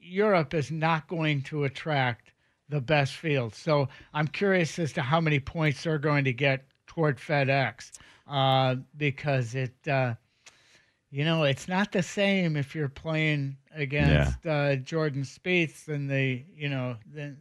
[0.01, 2.33] Europe is not going to attract
[2.69, 6.65] the best field, so I'm curious as to how many points they're going to get
[6.87, 7.93] toward FedEx
[8.27, 10.15] uh, because it, uh,
[11.11, 14.53] you know, it's not the same if you're playing against yeah.
[14.53, 17.37] Uh, Jordan Spieth and the, you know, the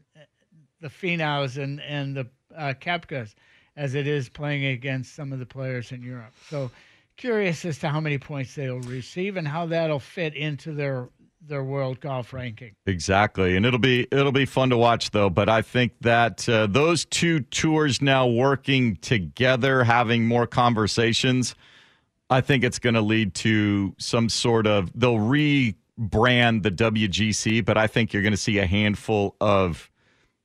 [0.82, 3.34] the Finaus and and the uh, Koepkas
[3.76, 6.34] as it is playing against some of the players in Europe.
[6.50, 6.70] So
[7.18, 11.10] curious as to how many points they'll receive and how that'll fit into their
[11.46, 12.74] their world golf ranking.
[12.86, 15.30] Exactly, and it'll be it'll be fun to watch though.
[15.30, 21.56] But I think that uh, those two tours now working together, having more conversations,
[22.30, 27.78] I think it's going to lead to some sort of they'll rebrand the WGC, but
[27.78, 29.90] I think you're going to see a handful of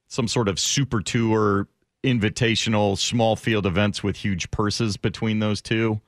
[0.08, 1.68] some sort of super tour
[2.04, 6.00] invitational small field events with huge purses between those two.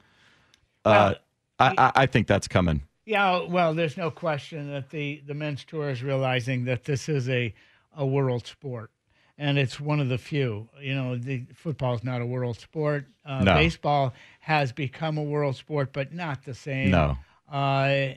[0.84, 1.14] Uh,
[1.58, 2.82] I, I, I think that's coming.
[3.04, 7.28] Yeah, well, there's no question that the, the men's tour is realizing that this is
[7.28, 7.52] a,
[7.96, 8.90] a world sport,
[9.36, 10.68] and it's one of the few.
[10.80, 13.06] You know, the football is not a world sport.
[13.24, 13.54] Uh, No.
[13.54, 16.92] Baseball has become a world sport, but not the same.
[16.92, 17.16] No.
[17.50, 18.14] Uh,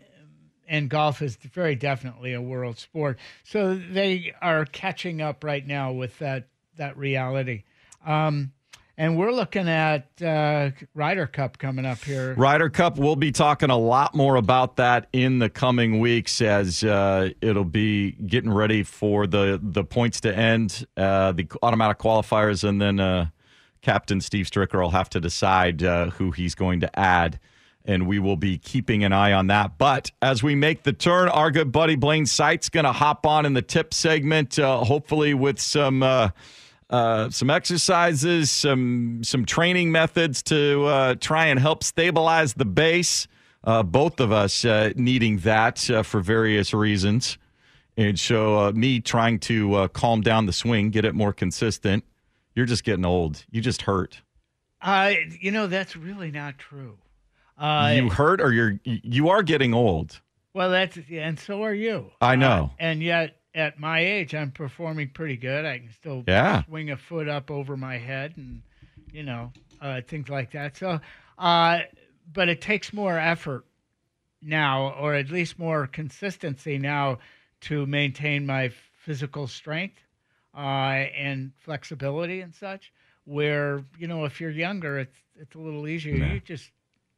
[0.68, 3.18] and golf is very definitely a world sport.
[3.44, 7.64] So they are catching up right now with that that reality.
[8.06, 8.52] Um,
[8.96, 12.36] and we're looking at uh, Ryder Cup coming up here.
[12.36, 16.84] Ryder Cup, we'll be talking a lot more about that in the coming weeks as
[16.84, 22.64] uh, it'll be getting ready for the, the points to end, uh, the automatic qualifiers,
[22.64, 23.28] and then uh,
[23.82, 27.40] Captain Steve Stricker will have to decide uh, who he's going to add.
[27.86, 29.78] And we will be keeping an eye on that.
[29.78, 33.46] But as we make the turn, our good buddy Blaine Seitz going to hop on
[33.46, 36.02] in the tip segment, uh, hopefully with some
[36.94, 43.28] uh, some exercises, some some training methods to uh, try and help stabilize the base.
[43.64, 47.40] Uh, both of us uh, needing that uh, for various reasons,
[47.98, 52.04] and so uh, me trying to uh, calm down the swing, get it more consistent.
[52.54, 53.44] You're just getting old.
[53.50, 54.22] You just hurt.
[54.80, 57.00] Uh, you know, that's really not true.
[57.58, 60.22] Uh, you hurt, or you're you are getting old.
[60.54, 62.12] well, that's and so are you.
[62.22, 62.70] I know.
[62.78, 65.66] And yet, at my age, I'm performing pretty good.
[65.66, 66.64] I can still Yeah.
[66.64, 68.62] swing a foot up over my head, and
[69.12, 70.76] you know, uh, things like that.
[70.78, 71.00] So,
[71.38, 71.82] uh,
[72.32, 73.66] but it takes more effort
[74.42, 77.20] now, or at least more consistency now,
[77.62, 78.70] to maintain my
[79.06, 80.00] physical strength
[80.56, 80.60] uh,
[81.16, 82.92] and flexibility and such.
[83.26, 86.16] Where you know, if you're younger, it's it's a little easier.
[86.18, 86.34] Yeah.
[86.34, 86.72] You just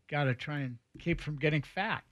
[0.08, 2.04] got to try and keep from getting fat.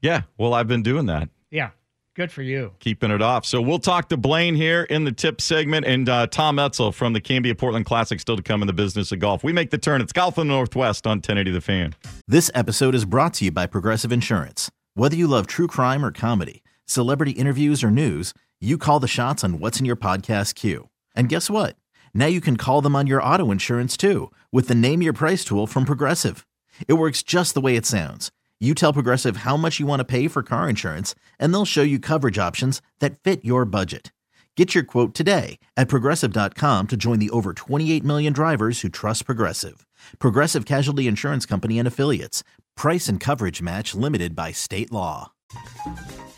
[0.00, 0.22] Yeah.
[0.36, 1.28] Well, I've been doing that.
[1.50, 1.70] Yeah,
[2.14, 2.72] good for you.
[2.78, 3.44] keeping it off.
[3.46, 7.12] So we'll talk to Blaine here in the tip segment and uh, Tom Etzel from
[7.12, 9.42] the Cambia Portland Classic still to come in the business of golf.
[9.42, 10.00] We make the turn.
[10.00, 11.94] It's Golf in the Northwest on 1080 The Fan.
[12.28, 14.70] This episode is brought to you by Progressive Insurance.
[14.94, 19.42] Whether you love true crime or comedy, celebrity interviews or news, you call the shots
[19.42, 20.88] on what's in your podcast queue.
[21.16, 21.76] And guess what?
[22.14, 25.44] Now you can call them on your auto insurance too with the Name Your Price
[25.44, 26.46] tool from Progressive.
[26.88, 28.30] It works just the way it sounds.
[28.62, 31.82] You tell Progressive how much you want to pay for car insurance, and they'll show
[31.82, 34.12] you coverage options that fit your budget.
[34.56, 39.26] Get your quote today at progressive.com to join the over 28 million drivers who trust
[39.26, 39.84] Progressive.
[40.20, 42.44] Progressive Casualty Insurance Company and Affiliates.
[42.76, 45.32] Price and coverage match limited by state law.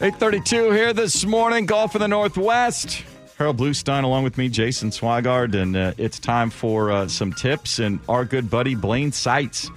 [0.00, 3.04] 832 here this morning, Golf in the Northwest.
[3.36, 7.80] Harold Bluestein along with me, Jason Swigard, and uh, it's time for uh, some tips.
[7.80, 9.68] And our good buddy Blaine Seitz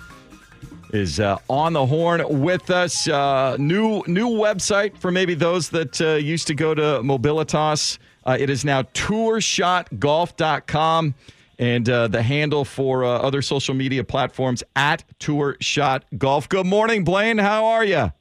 [0.93, 3.07] is uh, on the horn with us.
[3.07, 7.97] Uh, new new website for maybe those that uh, used to go to Mobilitas.
[8.25, 11.15] Uh, it is now tourshotgolf.com
[11.59, 16.49] and uh, the handle for uh, other social media platforms at tourshotgolf.
[16.49, 17.37] Good morning, Blaine.
[17.37, 18.11] How are you?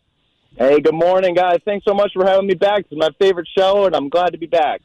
[0.56, 1.58] Hey, good morning, guys.
[1.64, 2.86] Thanks so much for having me back.
[2.90, 4.80] It's my favorite show, and I'm glad to be back.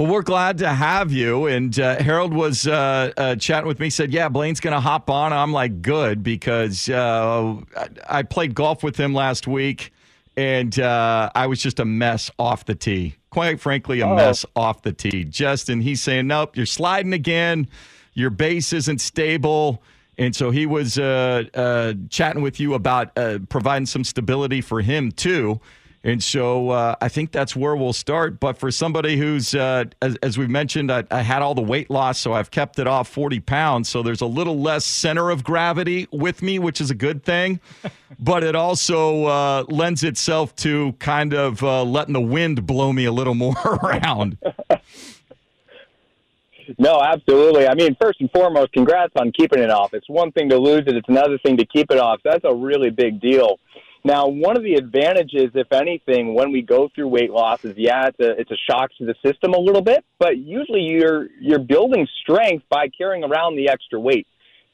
[0.00, 1.44] Well, we're glad to have you.
[1.44, 5.10] And uh, Harold was uh, uh, chatting with me, said, Yeah, Blaine's going to hop
[5.10, 5.30] on.
[5.34, 9.92] I'm like, Good, because uh, I- I played golf with him last week,
[10.38, 13.16] and uh, I was just a mess off the tee.
[13.28, 14.16] Quite frankly, a Oh.
[14.16, 15.24] mess off the tee.
[15.24, 17.68] Justin, he's saying, Nope, you're sliding again.
[18.14, 19.82] Your base isn't stable.
[20.16, 24.80] And so he was uh, uh, chatting with you about uh, providing some stability for
[24.80, 25.60] him, too.
[26.02, 28.40] And so uh, I think that's where we'll start.
[28.40, 31.90] But for somebody who's, uh, as, as we've mentioned, I, I had all the weight
[31.90, 33.88] loss, so I've kept it off 40 pounds.
[33.90, 37.60] So there's a little less center of gravity with me, which is a good thing.
[38.18, 43.04] but it also uh, lends itself to kind of uh, letting the wind blow me
[43.04, 44.38] a little more around.
[46.78, 47.66] No, absolutely.
[47.66, 49.92] I mean, first and foremost, congrats on keeping it off.
[49.92, 52.20] It's one thing to lose it; it's another thing to keep it off.
[52.24, 53.58] That's a really big deal.
[54.02, 58.08] Now, one of the advantages, if anything, when we go through weight loss is, yeah,
[58.08, 61.58] it's a it's a shock to the system a little bit, but usually you're you're
[61.58, 64.26] building strength by carrying around the extra weight.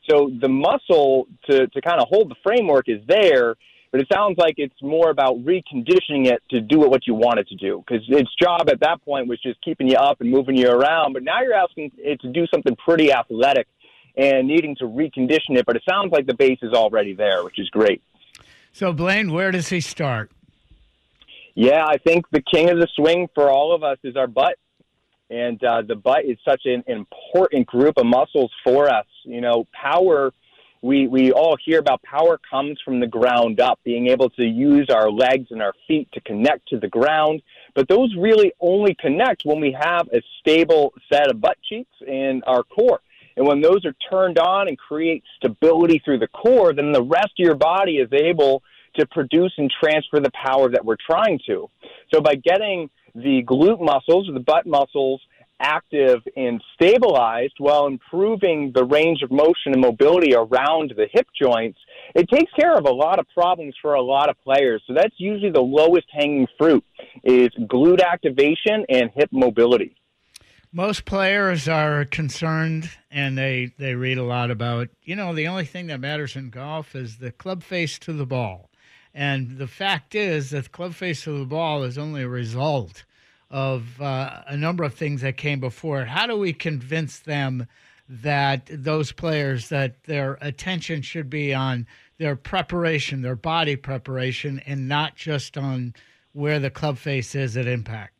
[0.09, 3.57] So the muscle to to kind of hold the framework is there,
[3.91, 7.49] but it sounds like it's more about reconditioning it to do what you want it
[7.49, 7.83] to do.
[7.85, 11.15] Because its job at that point was just keeping you up and moving you around,
[11.15, 13.67] but now you're asking it to do something pretty athletic
[14.17, 15.67] and needing to recondition it.
[15.67, 18.03] But it sounds like the base is already there, which is great.
[18.77, 20.31] So, Blaine, where does he start?
[21.55, 24.59] Yeah, I think the king of the swing for all of us is our butt.
[25.31, 29.07] And uh, the butt is such an important group of muscles for us.
[29.25, 30.31] You know, power,
[30.83, 34.91] we, we all hear about power comes from the ground up, being able to use
[34.91, 37.41] our legs and our feet to connect to the ground.
[37.75, 42.45] But those really only connect when we have a stable set of butt cheeks and
[42.47, 43.01] our core.
[43.37, 47.33] And when those are turned on and create stability through the core, then the rest
[47.39, 48.63] of your body is able
[48.99, 51.69] to produce and transfer the power that we're trying to.
[52.13, 55.21] So by getting the glute muscles or the butt muscles
[55.59, 61.79] active and stabilized while improving the range of motion and mobility around the hip joints,
[62.15, 64.83] it takes care of a lot of problems for a lot of players.
[64.87, 66.85] So that's usually the lowest hanging fruit
[67.25, 69.97] is glute activation and hip mobility.
[70.77, 75.65] Most players are concerned and they, they read a lot about, you know, the only
[75.65, 78.69] thing that matters in golf is the club face to the ball.
[79.15, 83.05] And the fact is that the club face of the ball is only a result
[83.51, 86.09] of uh, a number of things that came before it.
[86.09, 87.67] How do we convince them
[88.07, 91.87] that those players that their attention should be on
[92.19, 95.95] their preparation, their body preparation, and not just on
[96.35, 98.16] where the club face is at impact?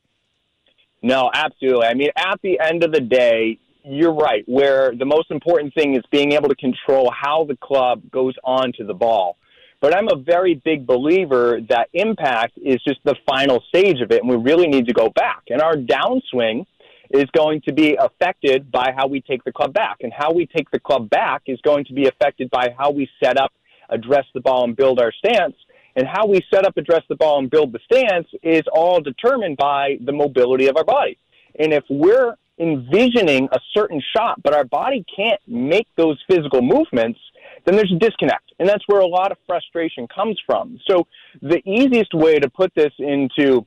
[1.07, 1.87] No, absolutely.
[1.87, 4.43] I mean, at the end of the day, you're right.
[4.49, 8.85] Where the most important thing is being able to control how the club goes onto
[8.85, 9.37] the ball.
[9.81, 14.21] But I'm a very big believer that impact is just the final stage of it,
[14.21, 15.45] and we really need to go back.
[15.49, 16.67] And our downswing
[17.11, 19.99] is going to be affected by how we take the club back.
[20.01, 23.09] And how we take the club back is going to be affected by how we
[23.23, 23.53] set up,
[23.91, 25.55] address the ball, and build our stance.
[25.97, 29.57] And how we set up, address the ball, and build the stance is all determined
[29.57, 31.19] by the mobility of our body.
[31.59, 37.19] And if we're envisioning a certain shot, but our body can't make those physical movements,
[37.65, 38.53] then there's a disconnect.
[38.59, 40.79] And that's where a lot of frustration comes from.
[40.89, 41.07] So
[41.43, 43.67] the easiest way to put this into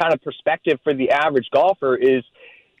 [0.00, 2.24] kind of perspective for the average golfer is,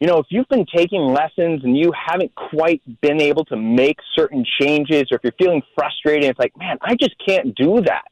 [0.00, 3.98] you know, if you've been taking lessons and you haven't quite been able to make
[4.14, 8.11] certain changes, or if you're feeling frustrated, it's like, man, I just can't do that.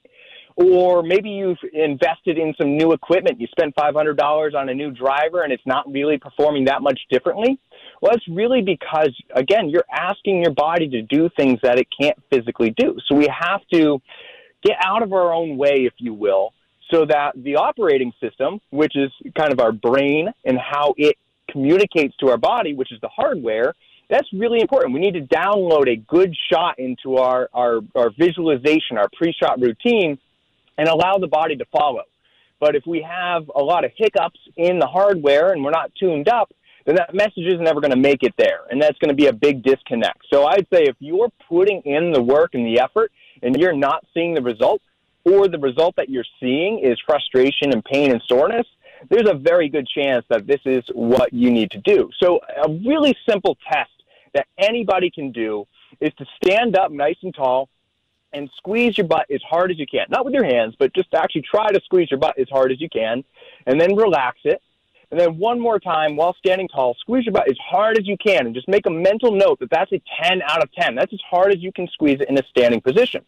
[0.61, 3.40] Or maybe you've invested in some new equipment.
[3.40, 7.58] You spent $500 on a new driver and it's not really performing that much differently.
[8.02, 12.16] Well, it's really because, again, you're asking your body to do things that it can't
[12.30, 12.96] physically do.
[13.08, 14.00] So we have to
[14.62, 16.52] get out of our own way, if you will,
[16.90, 21.16] so that the operating system, which is kind of our brain and how it
[21.50, 23.74] communicates to our body, which is the hardware,
[24.11, 24.92] that's really important.
[24.92, 29.61] We need to download a good shot into our, our, our visualization, our pre shot
[29.61, 30.18] routine,
[30.81, 32.05] and allow the body to follow.
[32.59, 36.26] But if we have a lot of hiccups in the hardware and we're not tuned
[36.26, 36.51] up,
[36.87, 38.61] then that message is never going to make it there.
[38.70, 40.22] And that's going to be a big disconnect.
[40.33, 43.12] So I'd say if you're putting in the work and the effort
[43.43, 44.81] and you're not seeing the result,
[45.26, 48.66] or the result that you're seeing is frustration and pain and soreness,
[49.11, 52.09] there's a very good chance that this is what you need to do.
[52.22, 53.91] So a really simple test
[54.33, 55.66] that anybody can do
[56.01, 57.68] is to stand up nice and tall
[58.33, 60.07] and squeeze your butt as hard as you can.
[60.09, 62.81] Not with your hands, but just actually try to squeeze your butt as hard as
[62.81, 63.24] you can
[63.66, 64.62] and then relax it
[65.11, 68.16] and then one more time while standing tall, squeeze your butt as hard as you
[68.16, 70.95] can and just make a mental note that that's a 10 out of 10.
[70.95, 73.24] That's as hard as you can squeeze it in a standing position.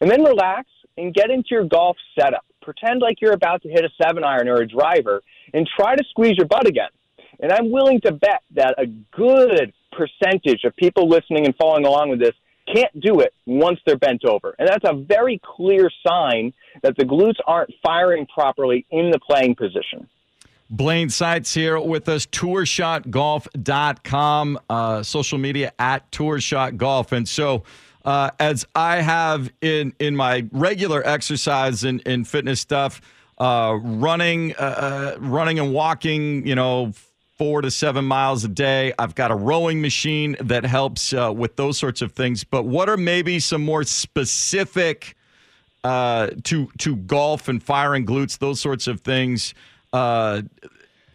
[0.00, 0.68] And then relax
[0.98, 2.44] and get into your golf setup.
[2.60, 5.22] Pretend like you're about to hit a seven iron or a driver
[5.54, 6.90] and try to squeeze your butt again.
[7.40, 12.10] And I'm willing to bet that a good percentage of people listening and following along
[12.10, 12.34] with this
[12.74, 14.56] can't do it once they're bent over.
[14.58, 16.52] And that's a very clear sign
[16.82, 20.08] that the glutes aren't firing properly in the playing position.
[20.70, 27.12] Blaine Seitz here with us, tourshotgolf.com, uh, social media at tourshotgolf.
[27.12, 27.62] And so,
[28.04, 33.02] uh, as I have in, in my regular exercise and, fitness stuff,
[33.38, 36.92] uh, running, uh, uh, running and walking, you know,
[37.36, 38.92] four to seven miles a day.
[38.98, 42.44] I've got a rowing machine that helps uh, with those sorts of things.
[42.44, 45.16] But what are maybe some more specific
[45.82, 49.54] to to golf and firing glutes, those sorts of things?
[49.94, 50.42] uh,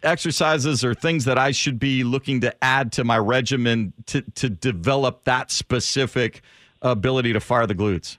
[0.02, 4.48] exercises or things that I should be looking to add to my regimen to, to
[4.48, 6.40] develop that specific
[6.80, 8.16] ability to fire the glutes?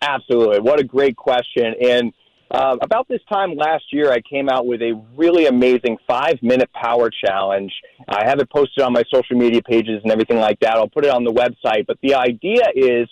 [0.00, 0.60] Absolutely.
[0.60, 1.74] What a great question.
[1.82, 2.12] And
[2.54, 6.70] uh, about this time last year, I came out with a really amazing five minute
[6.72, 7.72] power challenge.
[8.08, 10.74] I have it posted on my social media pages and everything like that.
[10.74, 11.86] I'll put it on the website.
[11.86, 13.08] But the idea is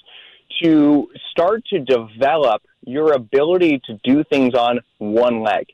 [0.62, 5.66] to start to develop your ability to do things on one leg.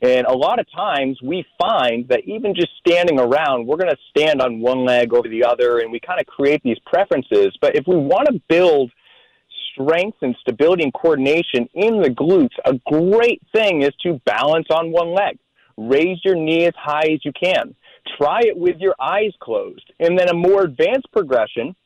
[0.00, 3.96] And a lot of times we find that even just standing around, we're going to
[4.16, 7.56] stand on one leg over the other and we kind of create these preferences.
[7.60, 8.92] But if we want to build
[9.78, 14.92] strength and stability and coordination in the glutes, a great thing is to balance on
[14.92, 15.38] one leg.
[15.76, 17.74] Raise your knee as high as you can.
[18.16, 19.92] Try it with your eyes closed.
[20.00, 21.76] And then a more advanced progression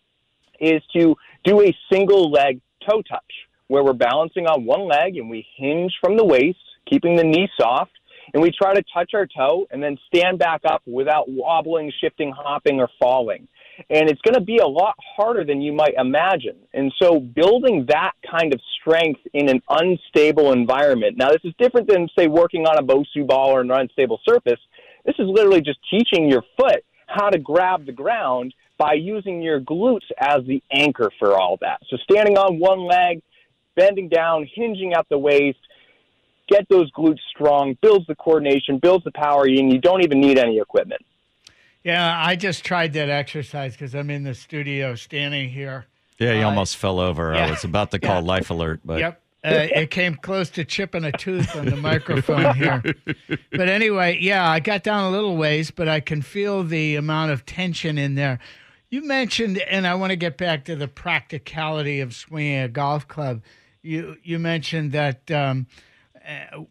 [0.61, 3.20] is to do a single leg toe touch
[3.68, 7.49] where we're balancing on one leg and we hinge from the waist, keeping the knee
[7.59, 7.93] soft,
[8.32, 12.32] and we try to touch our toe and then stand back up without wobbling, shifting,
[12.32, 13.49] hopping, or falling.
[13.90, 16.56] And it's going to be a lot harder than you might imagine.
[16.74, 21.16] And so, building that kind of strength in an unstable environment.
[21.16, 24.60] Now, this is different than, say, working on a Bosu ball or an unstable surface.
[25.04, 29.60] This is literally just teaching your foot how to grab the ground by using your
[29.60, 31.80] glutes as the anchor for all that.
[31.88, 33.22] So, standing on one leg,
[33.76, 35.58] bending down, hinging at the waist,
[36.48, 40.38] get those glutes strong, builds the coordination, builds the power, and you don't even need
[40.38, 41.02] any equipment.
[41.84, 45.86] Yeah, I just tried that exercise because I'm in the studio standing here.
[46.18, 47.34] Yeah, you Uh, almost fell over.
[47.34, 47.46] yeah.
[47.46, 49.18] I was about to call Life Alert, but Yep.
[49.44, 52.80] Uh, it came close to chipping a tooth on the microphone here.
[53.50, 57.32] But anyway, yeah, I got down a little ways, but I can feel the amount
[57.32, 58.38] of tension in there.
[58.88, 63.08] You mentioned, and I want to get back to the practicality of swinging a golf
[63.08, 63.42] club.
[63.82, 65.66] You you mentioned that um,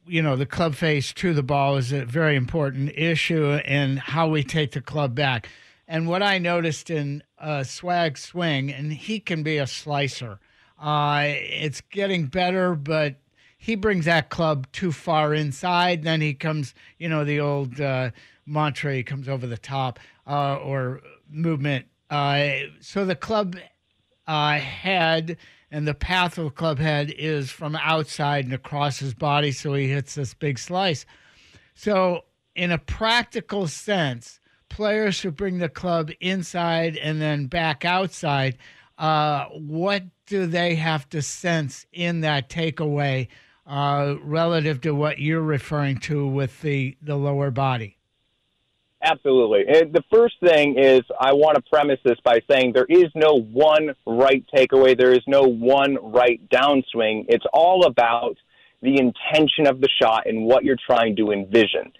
[0.05, 4.27] you know the club face to the ball is a very important issue, in how
[4.27, 5.49] we take the club back.
[5.87, 10.39] And what I noticed in uh, Swag Swing, and he can be a slicer.
[10.79, 13.15] Uh, it's getting better, but
[13.57, 16.03] he brings that club too far inside.
[16.03, 18.11] Then he comes, you know, the old uh,
[18.45, 21.85] mantra, he comes over the top uh, or movement.
[22.09, 23.55] Uh, so the club
[24.27, 25.37] uh, head
[25.71, 29.73] and the path of the club head is from outside and across his body, so
[29.73, 31.05] he hits this big slice.
[31.73, 38.57] So, in a practical sense, players who bring the club inside and then back outside,
[38.97, 43.29] uh, what do they have to sense in that takeaway
[43.65, 47.97] uh, relative to what you're referring to with the, the lower body?
[49.03, 49.65] Absolutely.
[49.67, 53.39] And the first thing is I want to premise this by saying there is no
[53.39, 54.97] one right takeaway.
[54.97, 57.25] There is no one right downswing.
[57.27, 58.37] It's all about
[58.81, 61.91] the intention of the shot and what you're trying to envision.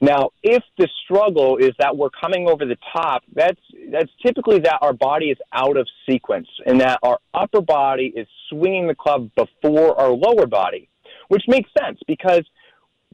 [0.00, 4.78] Now, if the struggle is that we're coming over the top, that's that's typically that
[4.80, 9.30] our body is out of sequence and that our upper body is swinging the club
[9.36, 10.88] before our lower body,
[11.28, 12.44] which makes sense because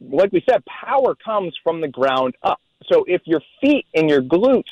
[0.01, 2.61] like we said, power comes from the ground up.
[2.91, 4.63] So if your feet and your glutes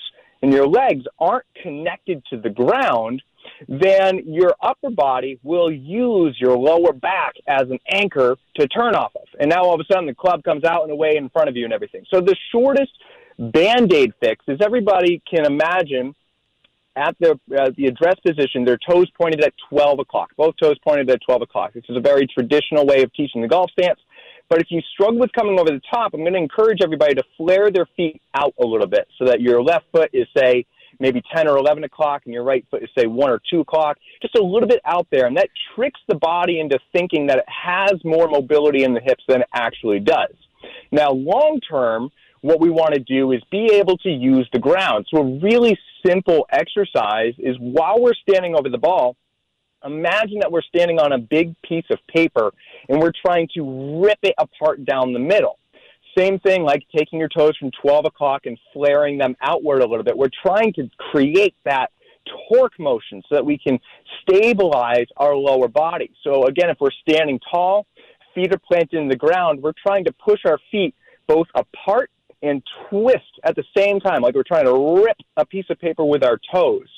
[0.42, 3.22] and your legs aren't connected to the ground,
[3.68, 9.12] then your upper body will use your lower back as an anchor to turn off
[9.14, 9.26] of.
[9.40, 11.56] And now all of a sudden the club comes out and away in front of
[11.56, 12.04] you and everything.
[12.12, 12.92] So the shortest
[13.38, 16.14] band aid fix is everybody can imagine
[16.94, 20.30] at the, uh, the address position, their toes pointed at 12 o'clock.
[20.36, 21.72] Both toes pointed at 12 o'clock.
[21.72, 23.98] This is a very traditional way of teaching the golf stance.
[24.52, 27.22] But if you struggle with coming over the top, I'm going to encourage everybody to
[27.38, 30.66] flare their feet out a little bit so that your left foot is, say,
[31.00, 33.96] maybe 10 or 11 o'clock and your right foot is, say, 1 or 2 o'clock.
[34.20, 35.24] Just a little bit out there.
[35.24, 39.24] And that tricks the body into thinking that it has more mobility in the hips
[39.26, 40.34] than it actually does.
[40.90, 42.10] Now, long term,
[42.42, 45.06] what we want to do is be able to use the ground.
[45.10, 49.16] So, a really simple exercise is while we're standing over the ball,
[49.84, 52.52] imagine that we're standing on a big piece of paper
[52.88, 55.58] and we're trying to rip it apart down the middle.
[56.16, 60.04] Same thing like taking your toes from 12 o'clock and flaring them outward a little
[60.04, 60.16] bit.
[60.16, 61.90] We're trying to create that
[62.50, 63.78] torque motion so that we can
[64.22, 66.10] stabilize our lower body.
[66.22, 67.86] So, again, if we're standing tall,
[68.34, 70.94] feet are planted in the ground, we're trying to push our feet
[71.26, 72.10] both apart
[72.42, 76.04] and twist at the same time, like we're trying to rip a piece of paper
[76.04, 76.88] with our toes.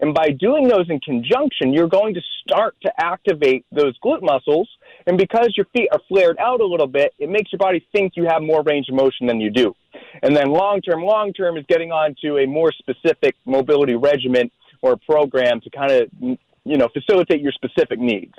[0.00, 4.68] And by doing those in conjunction, you're going to start to activate those glute muscles.
[5.06, 8.14] And because your feet are flared out a little bit, it makes your body think
[8.16, 9.74] you have more range of motion than you do.
[10.22, 14.50] And then long term, long term is getting on to a more specific mobility regimen
[14.82, 18.34] or program to kind of, you know, facilitate your specific needs.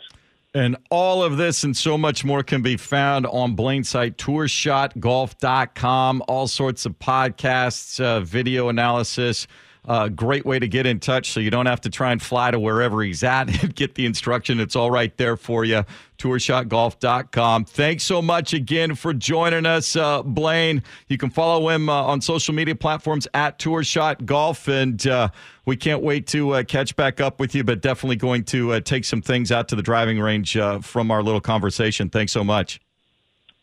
[0.54, 6.24] And all of this and so much more can be found on Blaine's tourshotgolf.com.
[6.30, 9.48] All sorts of podcasts, uh, video analysis.
[9.88, 12.52] Uh, great way to get in touch so you don't have to try and fly
[12.52, 14.60] to wherever he's at and get the instruction.
[14.60, 15.84] It's all right there for you.
[16.18, 17.66] Tourshotgolf.com.
[17.66, 20.82] Thanks so much again for joining us, uh, Blaine.
[21.08, 24.68] You can follow him uh, on social media platforms at Tourshot Golf.
[24.68, 25.30] And uh,
[25.66, 28.80] we can't wait to uh, catch back up with you, but definitely going to uh,
[28.80, 32.10] take some things out to the driving range uh, from our little conversation.
[32.10, 32.80] Thanks so much.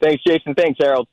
[0.00, 0.54] Thanks, Jason.
[0.54, 1.08] Thanks, Harold.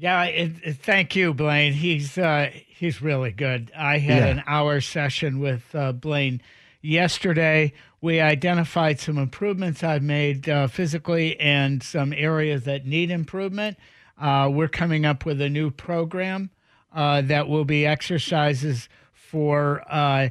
[0.00, 1.74] Yeah, it, it- thank you, Blaine.
[1.74, 3.70] He's uh, he's really good.
[3.76, 4.26] I had Yeah.
[4.28, 6.40] an hour session with uh, Blaine
[6.80, 7.72] yesterday.
[8.00, 13.76] we identified some improvements I've made uh, physically and some areas that need improvement.
[14.18, 16.48] Uh, we're coming up with a new program
[16.94, 20.30] uh, that will be exercises for uh,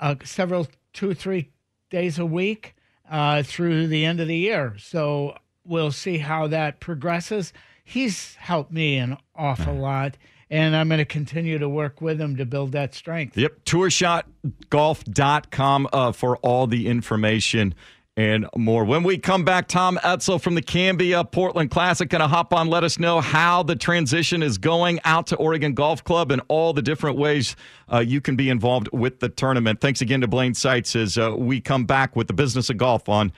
[0.00, 1.50] uh, several, two, three
[1.90, 2.76] days a week
[3.10, 4.76] uh, through the end of the year.
[4.78, 7.52] So we'll see how that progresses.
[7.88, 10.18] He's helped me an awful lot
[10.50, 13.36] and I'm going to continue to work with him to build that strength.
[13.36, 17.74] Yep, tourshotgolf.com uh, for all the information
[18.14, 18.84] and more.
[18.84, 22.68] When we come back, Tom Etzel from the Cambia Portland Classic going to hop on,
[22.68, 26.74] let us know how the transition is going out to Oregon Golf Club and all
[26.74, 27.56] the different ways
[27.90, 29.80] uh, you can be involved with the tournament.
[29.80, 33.08] Thanks again to Blaine Seitz as uh, we come back with the business of golf
[33.08, 33.28] on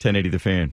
[0.00, 0.72] 1080 The Fan.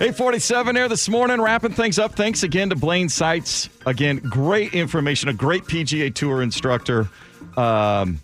[0.00, 2.14] 847 there this morning, wrapping things up.
[2.14, 3.68] Thanks again to Blaine Seitz.
[3.86, 7.08] Again, great information, a great PGA Tour instructor.
[7.56, 8.18] Um,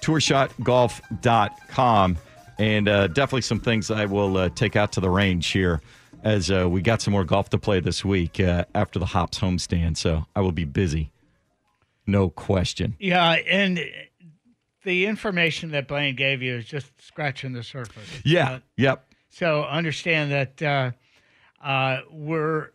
[0.00, 2.18] tourshotgolf.com.
[2.58, 5.80] And uh, definitely some things I will uh, take out to the range here
[6.24, 9.38] as uh, we got some more golf to play this week uh, after the Hops
[9.38, 9.96] homestand.
[9.96, 11.12] So I will be busy.
[12.06, 12.96] No question.
[12.98, 13.32] Yeah.
[13.32, 13.80] And
[14.84, 18.08] the information that Blaine gave you is just scratching the surface.
[18.24, 18.58] Yeah.
[18.76, 19.04] Yep.
[19.28, 20.90] So understand that uh,
[21.62, 22.70] uh, we're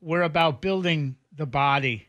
[0.00, 2.08] we're about building the body,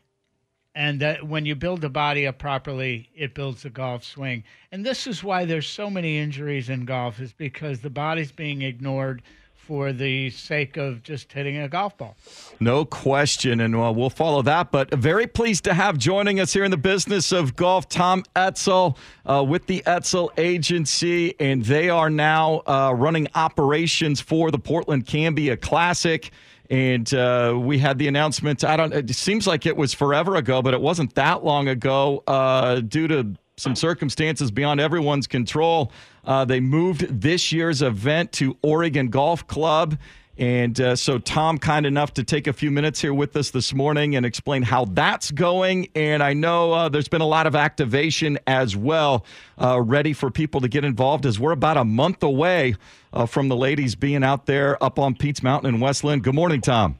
[0.74, 4.44] and that when you build the body up properly, it builds the golf swing.
[4.70, 8.62] And this is why there's so many injuries in golf, is because the body's being
[8.62, 9.22] ignored
[9.68, 12.16] for the sake of just hitting a golf ball.
[12.58, 14.72] No question, and uh, we'll follow that.
[14.72, 18.96] But very pleased to have joining us here in the business of golf, Tom Etzel
[19.26, 25.04] uh, with the Etzel Agency, and they are now uh, running operations for the Portland
[25.04, 26.30] Cambia Classic.
[26.70, 28.64] And uh, we had the announcement.
[28.64, 28.94] I don't.
[28.94, 32.22] It seems like it was forever ago, but it wasn't that long ago.
[32.26, 35.92] Uh, due to some circumstances beyond everyone's control.
[36.28, 39.98] Uh, they moved this year's event to Oregon Golf Club.
[40.36, 43.74] And uh, so, Tom, kind enough to take a few minutes here with us this
[43.74, 45.88] morning and explain how that's going.
[45.96, 49.24] And I know uh, there's been a lot of activation as well,
[49.60, 52.76] uh, ready for people to get involved as we're about a month away
[53.12, 56.20] uh, from the ladies being out there up on Pete's Mountain in West Linn.
[56.20, 56.98] Good morning, Tom.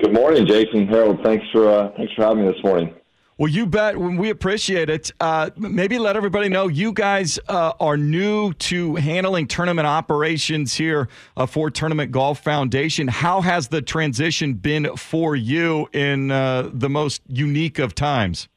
[0.00, 1.18] Good morning, Jason Harold.
[1.24, 2.94] Thanks for uh, thanks for having me this morning.
[3.38, 3.96] Well, you bet.
[3.96, 5.12] We appreciate it.
[5.20, 11.08] Uh, maybe let everybody know you guys uh, are new to handling tournament operations here
[11.36, 13.06] uh, for Tournament Golf Foundation.
[13.06, 18.48] How has the transition been for you in uh, the most unique of times?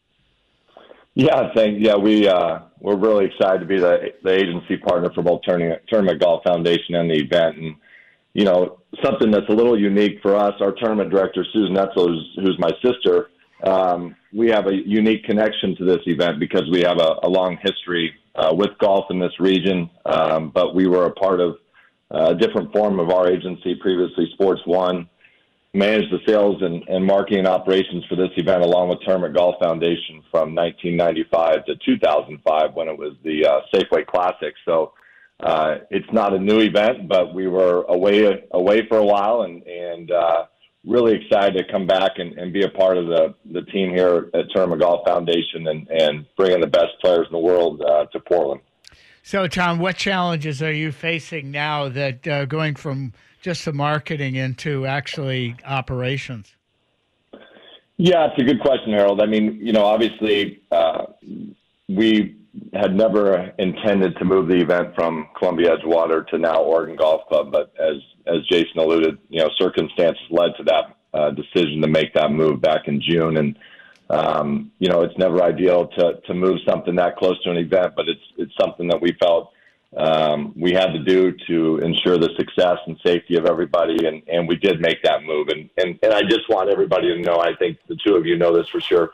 [1.14, 1.78] Yeah, thank.
[1.80, 5.84] Yeah, we uh, we're really excited to be the the agency partner for both Tournament,
[5.90, 7.76] Tournament Golf Foundation and the event, and
[8.34, 10.54] you know something that's a little unique for us.
[10.60, 13.30] Our tournament director Susan Etzel, who's, who's my sister
[13.64, 17.58] um, we have a unique connection to this event because we have a, a long
[17.62, 19.90] history uh, with golf in this region.
[20.06, 21.58] Um, but we were a part of
[22.14, 25.10] uh, a different form of our agency previously, Sports One,
[25.74, 30.22] managed the sales and, and marketing operations for this event along with Tournament Golf Foundation
[30.30, 34.54] from 1995 to 2005 when it was the uh, Safeway Classic.
[34.66, 34.94] So
[35.42, 39.64] uh, it's not a new event, but we were away away for a while and
[39.64, 40.46] and uh,
[40.86, 44.30] really excited to come back and, and be a part of the, the team here
[44.34, 48.20] at Tournament Golf Foundation and, and bringing the best players in the world uh, to
[48.20, 48.62] Portland.
[49.24, 54.36] So, Tom, what challenges are you facing now that uh, going from just the marketing
[54.36, 56.56] into actually operations?
[57.98, 59.22] Yeah, it's a good question, Harold.
[59.22, 61.06] I mean, you know, obviously, uh,
[61.88, 62.36] we
[62.74, 67.52] had never intended to move the event from Columbia Edgewater to now Oregon Golf Club,
[67.52, 67.98] but as
[68.28, 72.62] as Jason alluded, you know, circumstances led to that uh, decision to make that move
[72.62, 73.38] back in June.
[73.38, 73.58] And
[74.10, 77.94] um, you know, it's never ideal to to move something that close to an event,
[77.96, 79.52] but it's it's something that we felt
[79.96, 84.48] um, we had to do to ensure the success and safety of everybody, and and
[84.48, 85.48] we did make that move.
[85.48, 87.40] And and and I just want everybody to know.
[87.40, 89.12] I think the two of you know this for sure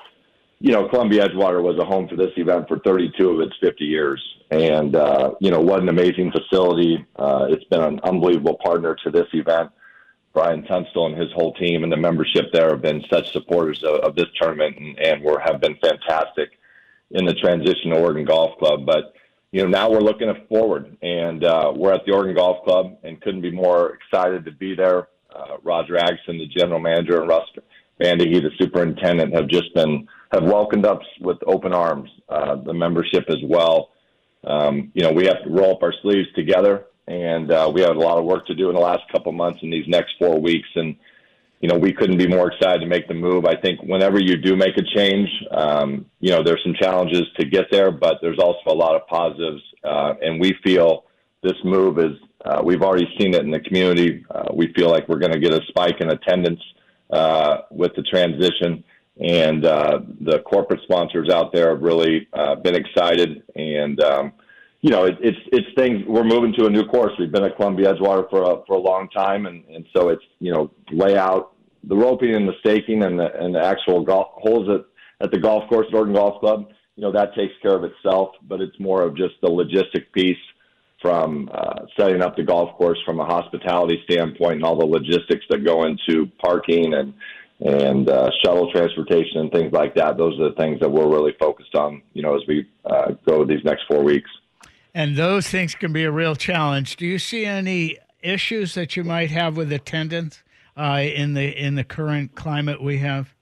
[0.59, 3.83] you know, Columbia Edgewater was a home for this event for 32 of its 50
[3.83, 4.23] years.
[4.49, 7.05] And, uh, you know, what an amazing facility.
[7.17, 9.71] Uh, it's been an unbelievable partner to this event.
[10.33, 13.95] Brian Tunstall and his whole team and the membership there have been such supporters of,
[14.01, 16.51] of this tournament and, and were, have been fantastic
[17.11, 18.85] in the transition to Oregon Golf Club.
[18.85, 19.13] But,
[19.51, 23.19] you know, now we're looking forward, and uh, we're at the Oregon Golf Club, and
[23.21, 25.07] couldn't be more excited to be there.
[25.33, 27.49] Uh, Roger Agson, the general manager, and Russ
[27.99, 32.09] Bandy, the superintendent, have just been have welcomed us with open arms.
[32.29, 33.89] Uh, the membership as well.
[34.43, 37.95] Um, you know, we have to roll up our sleeves together, and uh, we have
[37.95, 40.39] a lot of work to do in the last couple months in these next four
[40.39, 40.95] weeks, and
[41.59, 43.45] you know, we couldn't be more excited to make the move.
[43.45, 47.45] I think whenever you do make a change, um, you know, there's some challenges to
[47.45, 49.61] get there, but there's also a lot of positives.
[49.83, 51.05] Uh, and we feel
[51.41, 52.15] this move is,
[52.45, 54.23] uh, we've already seen it in the community.
[54.29, 56.61] Uh, we feel like we're going to get a spike in attendance
[57.09, 58.83] uh, with the transition.
[59.19, 63.43] And uh, the corporate sponsors out there have really uh, been excited.
[63.55, 64.33] And, um,
[64.81, 66.03] you know, it, it's it's things.
[66.07, 67.11] We're moving to a new course.
[67.17, 70.23] We've been at Columbia Edgewater for a, for a long time, and, and so it's
[70.39, 71.53] you know layout,
[71.83, 74.85] the roping and the staking, and the and the actual golf holes at
[75.25, 76.69] at the golf course at Oregon Golf Club.
[76.95, 80.37] You know that takes care of itself, but it's more of just the logistic piece
[81.01, 85.45] from uh, setting up the golf course from a hospitality standpoint and all the logistics
[85.49, 87.13] that go into parking and
[87.59, 90.17] and uh, shuttle transportation and things like that.
[90.17, 93.45] Those are the things that we're really focused on, you know, as we uh, go
[93.45, 94.29] these next four weeks
[94.97, 96.95] and those things can be a real challenge.
[96.95, 100.41] Do you see any issues that you might have with attendance
[100.75, 103.35] uh, in the in the current climate we have?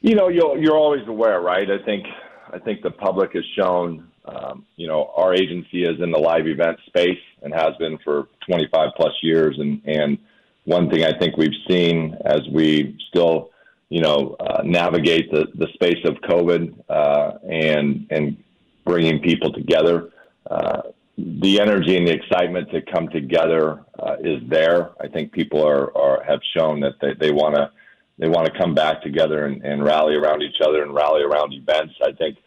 [0.00, 1.70] You know, you're you're always aware, right?
[1.70, 2.06] I think
[2.50, 6.46] I think the public has shown, um, you know, our agency is in the live
[6.46, 10.16] event space and has been for 25 plus years, and and
[10.64, 13.50] one thing I think we've seen as we still,
[13.88, 18.36] you know, uh, navigate the the space of COVID uh, and and
[18.84, 20.10] bringing people together.
[20.50, 20.82] Uh,
[21.18, 24.90] the energy and the excitement to come together uh, is there.
[25.00, 27.70] I think people are, are have shown that they, they want to
[28.18, 31.52] they want to come back together and, and rally around each other and rally around
[31.52, 31.94] events.
[32.02, 32.38] I think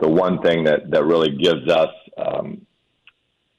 [0.00, 2.66] the one thing that, that really gives us, um,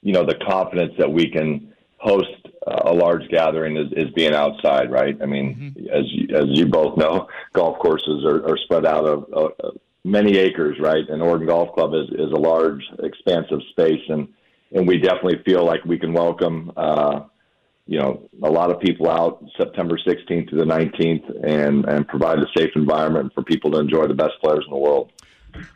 [0.02, 4.90] you know, the confidence that we can host a large gathering is, is being outside,
[4.90, 5.16] right?
[5.20, 5.86] I mean, mm-hmm.
[5.88, 10.36] as you, as you both know, golf courses are, are spread out of, of many
[10.36, 11.08] acres, right?
[11.08, 14.28] And Oregon Golf Club is, is a large, expansive space, and
[14.72, 17.20] and we definitely feel like we can welcome, uh,
[17.86, 22.38] you know, a lot of people out September 16th to the 19th, and and provide
[22.38, 25.12] a safe environment for people to enjoy the best players in the world.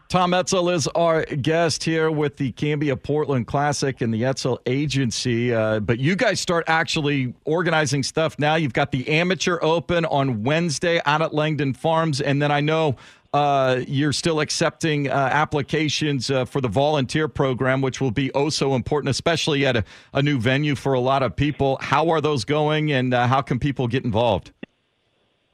[0.09, 5.53] Tom Etzel is our guest here with the Cambia Portland Classic and the Etzel Agency.
[5.53, 8.55] Uh, but you guys start actually organizing stuff now.
[8.55, 12.23] You've got the Amateur Open on Wednesday out at Langdon Farms.
[12.23, 12.97] And then I know
[13.35, 18.49] uh, you're still accepting uh, applications uh, for the volunteer program, which will be oh
[18.49, 21.79] so important, especially at a, a new venue for a lot of people.
[21.81, 24.53] How are those going, and uh, how can people get involved?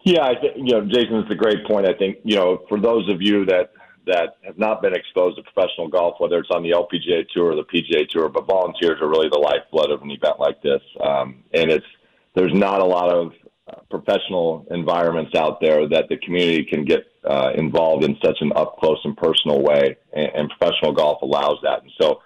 [0.05, 1.89] Yeah, you know, Jason, it's a great point.
[1.89, 3.73] I think you know, for those of you that
[4.07, 7.57] that have not been exposed to professional golf, whether it's on the LPGA tour or
[7.57, 11.43] the PGA tour, but volunteers are really the lifeblood of an event like this, um,
[11.53, 11.87] and it's
[12.35, 13.33] there's not a lot of
[13.67, 18.53] uh, professional environments out there that the community can get uh, involved in such an
[18.57, 21.83] up close and personal way, and, and professional golf allows that.
[21.83, 22.21] And so,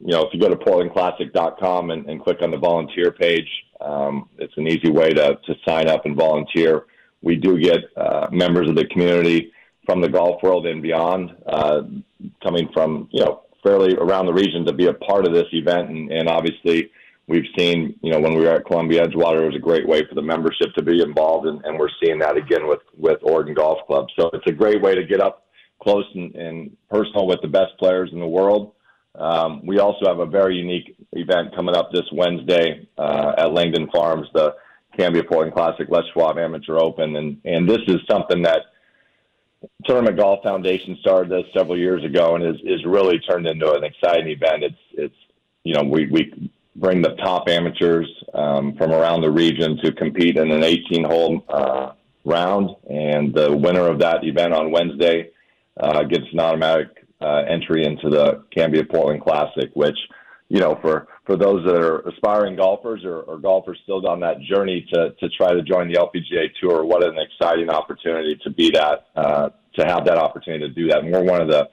[0.00, 3.48] you know, if you go to portlandclassic.com and, and click on the volunteer page,
[3.80, 6.86] um, it's an easy way to, to sign up and volunteer.
[7.22, 9.52] We do get uh, members of the community
[9.90, 11.82] from the golf world and beyond uh,
[12.44, 15.90] coming from, you know, fairly around the region to be a part of this event.
[15.90, 16.92] And, and obviously,
[17.26, 20.02] we've seen, you know, when we were at Columbia Edgewater, it was a great way
[20.08, 23.54] for the membership to be involved, and, and we're seeing that again with with Oregon
[23.54, 24.06] Golf Club.
[24.16, 25.46] So it's a great way to get up
[25.82, 28.72] close and, and personal with the best players in the world.
[29.16, 33.88] Um, we also have a very unique event coming up this Wednesday uh, at Langdon
[33.92, 34.54] Farms, the
[34.96, 38.60] Cambia Portland Classic Les Schwab Amateur Open, and and this is something that
[39.84, 43.84] Tournament Golf Foundation started this several years ago, and is is really turned into an
[43.84, 44.64] exciting event.
[44.64, 45.16] It's it's
[45.64, 50.36] you know we we bring the top amateurs um, from around the region to compete
[50.36, 51.92] in an 18 hole uh,
[52.24, 52.70] round.
[52.88, 55.30] And the winner of that event on Wednesday
[55.78, 56.88] uh, gets an automatic
[57.20, 59.98] uh, entry into the Cambia Portland Classic, which,
[60.48, 64.40] you know, for, for those that are aspiring golfers or, or golfers still on that
[64.40, 68.72] journey to, to try to join the LPGA Tour, what an exciting opportunity to be
[68.72, 71.04] that, uh, to have that opportunity to do that.
[71.04, 71.68] And we're one of the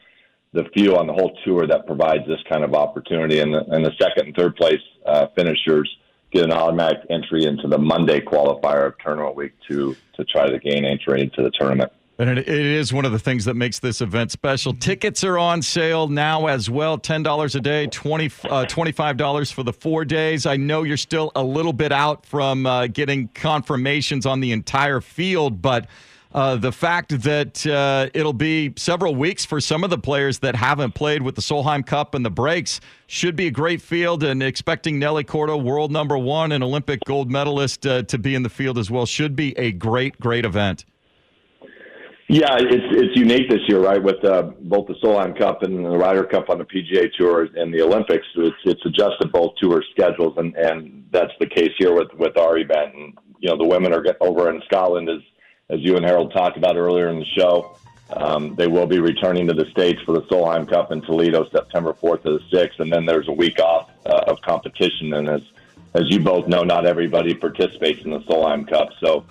[0.54, 3.40] the few on the whole tour that provides this kind of opportunity.
[3.40, 5.90] And the, and the second and third place uh, finishers
[6.32, 10.60] get an automatic entry into the Monday qualifier of tournament week to to try to
[10.60, 11.92] gain entry into the tournament.
[12.20, 14.74] And it, is one of the things that makes this event special.
[14.74, 19.74] Tickets are on sale now as well $10 a day, 20, uh, $25 for the
[19.74, 20.48] four days.
[20.48, 25.00] I know you're still a little bit out from uh, getting confirmations on the entire
[25.00, 25.88] field, but
[26.34, 30.56] uh, the fact that uh, it'll be several weeks for some of the players that
[30.56, 34.24] haven't played with the Solheim Cup and the breaks should be a great field.
[34.24, 38.42] And expecting Nelly Korda, world number one and Olympic gold medalist, uh, to be in
[38.42, 40.84] the field as well, should be a great, great event.
[42.30, 44.04] Yeah, it's it's unique this year, right?
[44.04, 47.74] With uh, both the Solheim Cup and the Ryder Cup on the PGA Tour and
[47.74, 52.14] the Olympics, it's it's adjusted both tour schedules, and and that's the case here with
[52.16, 52.96] with our event.
[52.96, 55.22] And you know, the women are get, over in Scotland, as
[55.70, 57.78] as you and Harold talked about earlier in the show.
[58.10, 61.94] Um, they will be returning to the states for the Solheim Cup in Toledo, September
[61.94, 65.14] fourth to the sixth, and then there's a week off uh, of competition.
[65.14, 65.44] And as
[65.94, 69.26] as you both know, not everybody participates in the Solheim Cup, so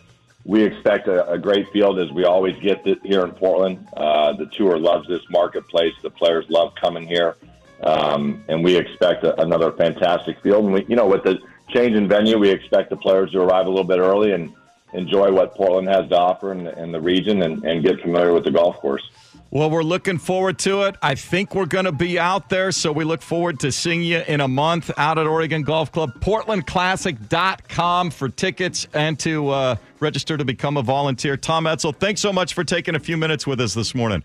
[0.46, 3.84] we expect a, a, great field as we always get this here in Portland.
[3.96, 5.92] Uh, the tour loves this marketplace.
[6.02, 7.36] The players love coming here,
[7.82, 10.64] um, and we expect a, another fantastic field.
[10.64, 13.66] And we, you know, with the change in venue, we expect the players to arrive
[13.66, 14.52] a little bit early and
[14.92, 18.44] enjoy what Portland has to offer in, in the region and, and get familiar with
[18.44, 19.10] the golf course.
[19.50, 20.96] Well, we're looking forward to it.
[21.00, 24.22] I think we're going to be out there, so we look forward to seeing you
[24.26, 26.20] in a month out at Oregon Golf Club.
[26.20, 31.36] PortlandClassic.com for tickets and to uh, register to become a volunteer.
[31.36, 34.24] Tom Etzel, thanks so much for taking a few minutes with us this morning.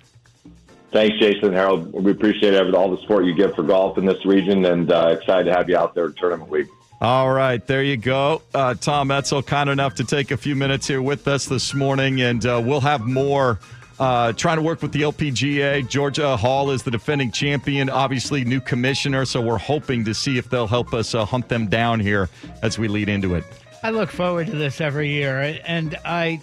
[0.92, 1.94] Thanks, Jason Harold.
[1.94, 5.46] We appreciate all the support you give for golf in this region and uh, excited
[5.46, 6.68] to have you out there at tournament week.
[7.00, 8.42] All right, there you go.
[8.54, 12.22] Uh, Tom Etzel, kind enough to take a few minutes here with us this morning,
[12.22, 13.60] and uh, we'll have more
[14.02, 15.88] uh, trying to work with the LPGA.
[15.88, 19.26] Georgia Hall is the defending champion, obviously, new commissioner.
[19.26, 22.28] So we're hoping to see if they'll help us uh, hunt them down here
[22.64, 23.44] as we lead into it.
[23.84, 26.42] I look forward to this every year, and I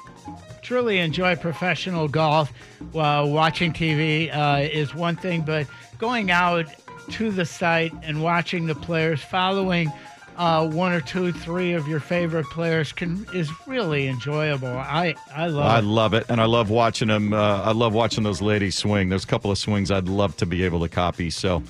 [0.62, 2.52] truly enjoy professional golf.
[2.92, 5.66] While watching TV uh, is one thing, but
[5.98, 6.66] going out
[7.10, 9.92] to the site and watching the players, following
[10.38, 14.68] uh, one or two, three of your favorite players can is really enjoyable.
[14.68, 15.66] I I love.
[15.66, 15.84] I it.
[15.84, 17.32] love it, and I love watching them.
[17.32, 19.08] Uh, I love watching those ladies swing.
[19.08, 21.30] There's a couple of swings I'd love to be able to copy.
[21.30, 21.62] So.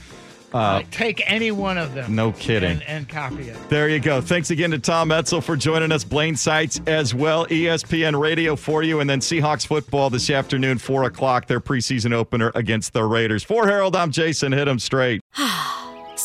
[0.51, 2.15] Uh, take any one of them.
[2.15, 2.71] No kidding.
[2.71, 3.69] And, and, copy it.
[3.69, 4.23] There you go.
[4.23, 6.05] Thanks again to Tom Etzel for joining us.
[6.05, 7.45] Blaine Seitz as well.
[7.49, 9.01] ESPN Radio for you.
[9.01, 13.45] And then Seahawks football this afternoon, 4 o'clock, their preseason opener against the Raiders.
[13.45, 14.53] For Harold, I'm Jason.
[14.53, 15.21] Hit them straight.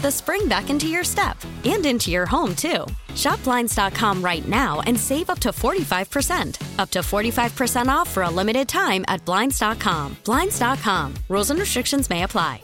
[0.00, 2.86] the spring back into your step and into your home, too.
[3.14, 6.78] Shop Blinds.com right now and save up to 45%.
[6.78, 10.16] Up to 45% off for a limited time at Blinds.com.
[10.24, 11.14] Blinds.com.
[11.28, 12.62] Rules and restrictions may apply.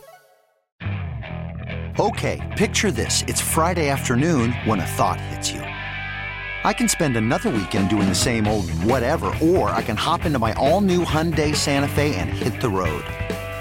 [2.00, 3.22] Okay, picture this.
[3.28, 5.60] It's Friday afternoon when a thought hits you.
[5.60, 10.38] I can spend another weekend doing the same old whatever, or I can hop into
[10.38, 13.04] my all new Hyundai Santa Fe and hit the road.